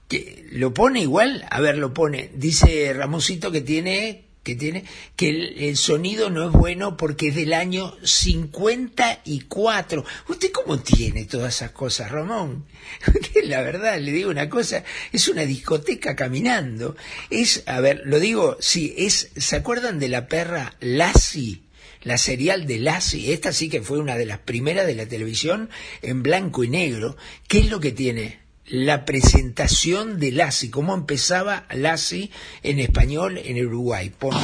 ¿Que 0.09 0.47
¿Lo 0.51 0.73
pone 0.73 1.01
igual? 1.01 1.45
A 1.51 1.61
ver, 1.61 1.77
lo 1.77 1.93
pone. 1.93 2.31
Dice 2.33 2.91
Ramoncito 2.93 3.51
que 3.51 3.61
tiene, 3.61 4.25
que 4.41 4.55
tiene, 4.55 4.83
que 5.15 5.29
el, 5.29 5.77
sonido 5.77 6.31
no 6.31 6.47
es 6.47 6.51
bueno 6.51 6.97
porque 6.97 7.27
es 7.27 7.35
del 7.35 7.53
año 7.53 7.95
54. 8.03 10.03
¿Usted 10.27 10.51
cómo 10.51 10.79
tiene 10.79 11.25
todas 11.25 11.57
esas 11.57 11.69
cosas, 11.71 12.11
Ramón? 12.11 12.65
La 13.43 13.61
verdad, 13.61 13.99
le 13.99 14.11
digo 14.11 14.31
una 14.31 14.49
cosa, 14.49 14.83
es 15.13 15.27
una 15.27 15.45
discoteca 15.45 16.15
caminando. 16.15 16.95
Es, 17.29 17.61
a 17.67 17.79
ver, 17.79 18.01
lo 18.05 18.19
digo, 18.19 18.57
sí, 18.59 18.95
es, 18.97 19.29
¿se 19.37 19.57
acuerdan 19.57 19.99
de 19.99 20.09
la 20.09 20.27
perra 20.27 20.75
Lassie? 20.79 21.61
la 22.01 22.17
serial 22.17 22.65
de 22.65 22.79
Lassie, 22.79 23.33
esta 23.33 23.51
sí 23.51 23.67
que 23.67 23.81
fue 23.81 23.99
una 23.99 24.15
de 24.15 24.25
las 24.25 24.39
primeras 24.39 24.87
de 24.87 24.95
la 24.95 25.05
televisión 25.05 25.69
en 26.01 26.23
blanco 26.23 26.63
y 26.63 26.69
negro. 26.69 27.17
¿Qué 27.47 27.59
es 27.59 27.69
lo 27.69 27.81
que 27.81 27.91
tiene? 27.91 28.38
La 28.71 29.03
presentación 29.05 30.19
de 30.19 30.31
Lassie, 30.31 30.69
cómo 30.69 30.93
empezaba 30.93 31.65
Lassie 31.73 32.29
en 32.61 32.79
español 32.79 33.39
en 33.43 33.65
Uruguay. 33.65 34.11
Pon- 34.17 34.35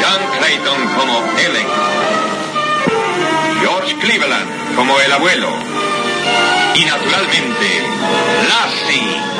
John 0.00 0.20
Clayton 0.38 0.80
como 0.96 1.14
Ellen. 1.38 1.66
George 3.60 3.96
Cleveland 4.00 4.76
como 4.76 4.98
el 5.00 5.12
abuelo. 5.12 5.48
Y 6.74 6.84
naturalmente, 6.84 7.82
Lassie. 8.48 9.35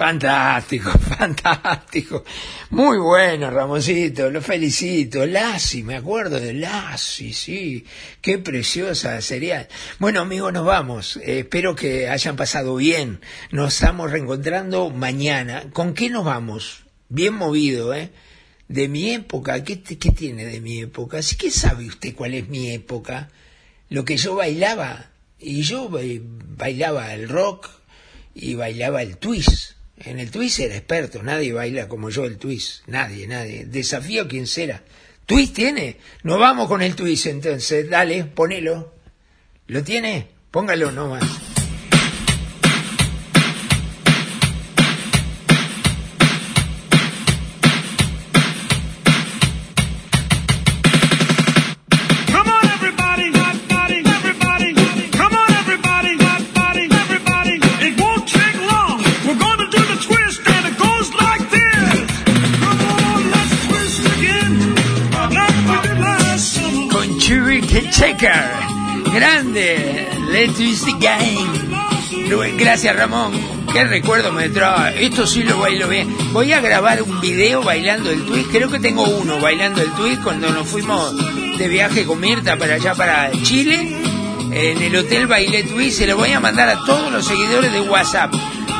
Fantástico, 0.00 0.90
fantástico. 1.18 2.24
Muy 2.70 2.96
bueno, 2.96 3.50
Ramoncito, 3.50 4.30
lo 4.30 4.40
felicito. 4.40 5.26
Lassie, 5.26 5.84
me 5.84 5.94
acuerdo 5.94 6.40
de 6.40 6.54
Lassie, 6.54 7.34
sí. 7.34 7.84
Qué 8.22 8.38
preciosa 8.38 9.20
serial. 9.20 9.68
Bueno, 9.98 10.22
amigos, 10.22 10.54
nos 10.54 10.64
vamos. 10.64 11.18
Eh, 11.18 11.40
espero 11.40 11.76
que 11.76 12.08
hayan 12.08 12.34
pasado 12.34 12.76
bien. 12.76 13.20
Nos 13.50 13.74
estamos 13.74 14.10
reencontrando 14.10 14.88
mañana. 14.88 15.64
¿Con 15.70 15.92
qué 15.92 16.08
nos 16.08 16.24
vamos? 16.24 16.84
Bien 17.10 17.34
movido, 17.34 17.92
¿eh? 17.92 18.10
De 18.68 18.88
mi 18.88 19.10
época, 19.10 19.62
¿qué, 19.64 19.82
qué 19.82 20.12
tiene 20.12 20.46
de 20.46 20.62
mi 20.62 20.80
época? 20.80 21.18
Así 21.18 21.36
que 21.36 21.50
sabe 21.50 21.84
usted 21.84 22.14
cuál 22.14 22.32
es 22.32 22.48
mi 22.48 22.70
época. 22.70 23.28
Lo 23.90 24.06
que 24.06 24.16
yo 24.16 24.36
bailaba. 24.36 25.10
Y 25.38 25.60
yo 25.60 25.90
eh, 25.98 26.22
bailaba 26.24 27.12
el 27.12 27.28
rock 27.28 27.68
y 28.34 28.54
bailaba 28.54 29.02
el 29.02 29.18
twist. 29.18 29.79
En 30.00 30.18
el 30.18 30.30
twist 30.30 30.60
era 30.60 30.76
experto, 30.76 31.22
nadie 31.22 31.52
baila 31.52 31.88
como 31.88 32.08
yo 32.08 32.24
el 32.24 32.38
twist, 32.38 32.86
nadie, 32.86 33.26
nadie. 33.26 33.66
Desafío 33.66 34.26
quien 34.26 34.46
será. 34.46 34.82
¿Twist 35.26 35.54
tiene? 35.54 35.98
Nos 36.22 36.40
vamos 36.40 36.68
con 36.68 36.82
el 36.82 36.96
twist 36.96 37.26
entonces, 37.26 37.88
dale, 37.88 38.24
ponelo. 38.24 38.94
¿Lo 39.66 39.84
tiene? 39.84 40.28
Póngalo 40.50 40.90
nomás. 40.90 41.49
Grande. 69.12 70.08
Let's 70.32 70.54
twist 70.56 70.88
again. 70.88 71.70
Lu- 72.30 72.56
Gracias, 72.58 72.96
Ramón. 72.96 73.32
Qué 73.72 73.84
recuerdo 73.84 74.32
me 74.32 74.48
trae. 74.48 75.04
Esto 75.04 75.26
sí 75.26 75.42
lo 75.42 75.58
bailo 75.58 75.86
bien. 75.86 76.08
Voy 76.32 76.50
a 76.54 76.60
grabar 76.62 77.02
un 77.02 77.20
video 77.20 77.62
bailando 77.62 78.10
el 78.10 78.24
twist. 78.24 78.50
Creo 78.50 78.70
que 78.70 78.80
tengo 78.80 79.02
uno 79.04 79.38
bailando 79.38 79.82
el 79.82 79.90
twist 79.92 80.22
cuando 80.22 80.48
nos 80.50 80.66
fuimos 80.66 81.14
de 81.58 81.68
viaje 81.68 82.06
con 82.06 82.18
Mirta 82.20 82.56
para 82.56 82.74
allá, 82.76 82.94
para 82.94 83.30
Chile. 83.42 83.96
En 84.50 84.80
el 84.82 84.96
hotel 84.96 85.26
bailé 85.26 85.64
twist. 85.64 85.98
Se 85.98 86.06
lo 86.06 86.16
voy 86.16 86.32
a 86.32 86.40
mandar 86.40 86.70
a 86.70 86.82
todos 86.86 87.12
los 87.12 87.26
seguidores 87.26 87.70
de 87.70 87.82
WhatsApp. 87.82 88.32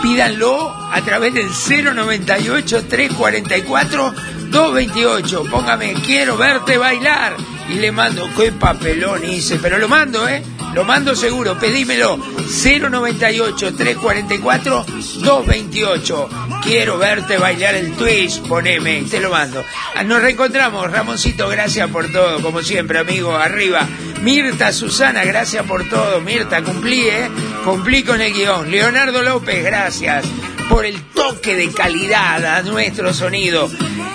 Pídanlo 0.02 0.74
a 0.90 1.02
través 1.02 1.34
del 1.34 1.48
098 1.50 2.84
344 2.88 4.14
228. 4.50 5.44
Póngame, 5.50 5.92
quiero 6.06 6.38
verte 6.38 6.78
bailar. 6.78 7.36
Y 7.70 7.74
le 7.74 7.92
mando, 7.92 8.28
qué 8.36 8.50
papelón 8.52 9.24
hice, 9.24 9.58
pero 9.60 9.78
lo 9.78 9.88
mando, 9.88 10.28
¿eh? 10.28 10.42
Lo 10.74 10.84
mando 10.84 11.14
seguro, 11.14 11.58
pedímelo. 11.58 12.16
098 12.18 13.74
344 13.76 14.84
228. 15.22 16.28
Quiero 16.62 16.98
verte 16.98 17.38
bailar 17.38 17.74
el 17.74 17.92
twist, 17.92 18.46
poneme, 18.46 19.02
te 19.02 19.20
lo 19.20 19.30
mando. 19.30 19.64
Ah, 19.94 20.02
Nos 20.02 20.20
reencontramos, 20.20 20.90
Ramoncito, 20.90 21.48
gracias 21.48 21.88
por 21.90 22.10
todo, 22.10 22.40
como 22.42 22.62
siempre, 22.62 22.98
amigo, 22.98 23.34
arriba. 23.36 23.86
Mirta, 24.22 24.72
Susana, 24.72 25.24
gracias 25.24 25.64
por 25.64 25.88
todo. 25.88 26.20
Mirta, 26.20 26.62
cumplí, 26.62 27.08
¿eh? 27.08 27.30
Cumplí 27.64 28.02
con 28.02 28.20
el 28.20 28.32
guion. 28.32 28.70
Leonardo 28.70 29.22
López, 29.22 29.64
gracias 29.64 30.24
por 30.68 30.84
el 30.84 31.00
toque 31.02 31.56
de 31.56 31.70
calidad 31.72 32.44
a 32.44 32.62
nuestro 32.62 33.12
sonido. 33.14 33.68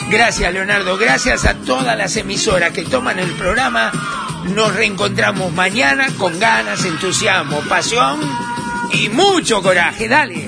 Gracias, 0.10 0.54
Leonardo. 0.54 0.98
Gracias 0.98 1.46
a 1.46 1.56
todas 1.56 1.98
las 1.98 2.16
emisoras 2.16 2.72
que 2.72 2.84
toman 2.84 3.20
el 3.20 3.32
programa. 3.32 3.92
Nos 4.54 4.76
reencontramos 4.76 5.52
mañana 5.54 6.08
con 6.18 6.40
ganas, 6.40 6.86
entusiasmo, 6.86 7.62
pasión 7.62 8.20
y 8.94 9.10
mucho 9.10 9.62
coraje. 9.62 10.08
Dale. 10.08 10.48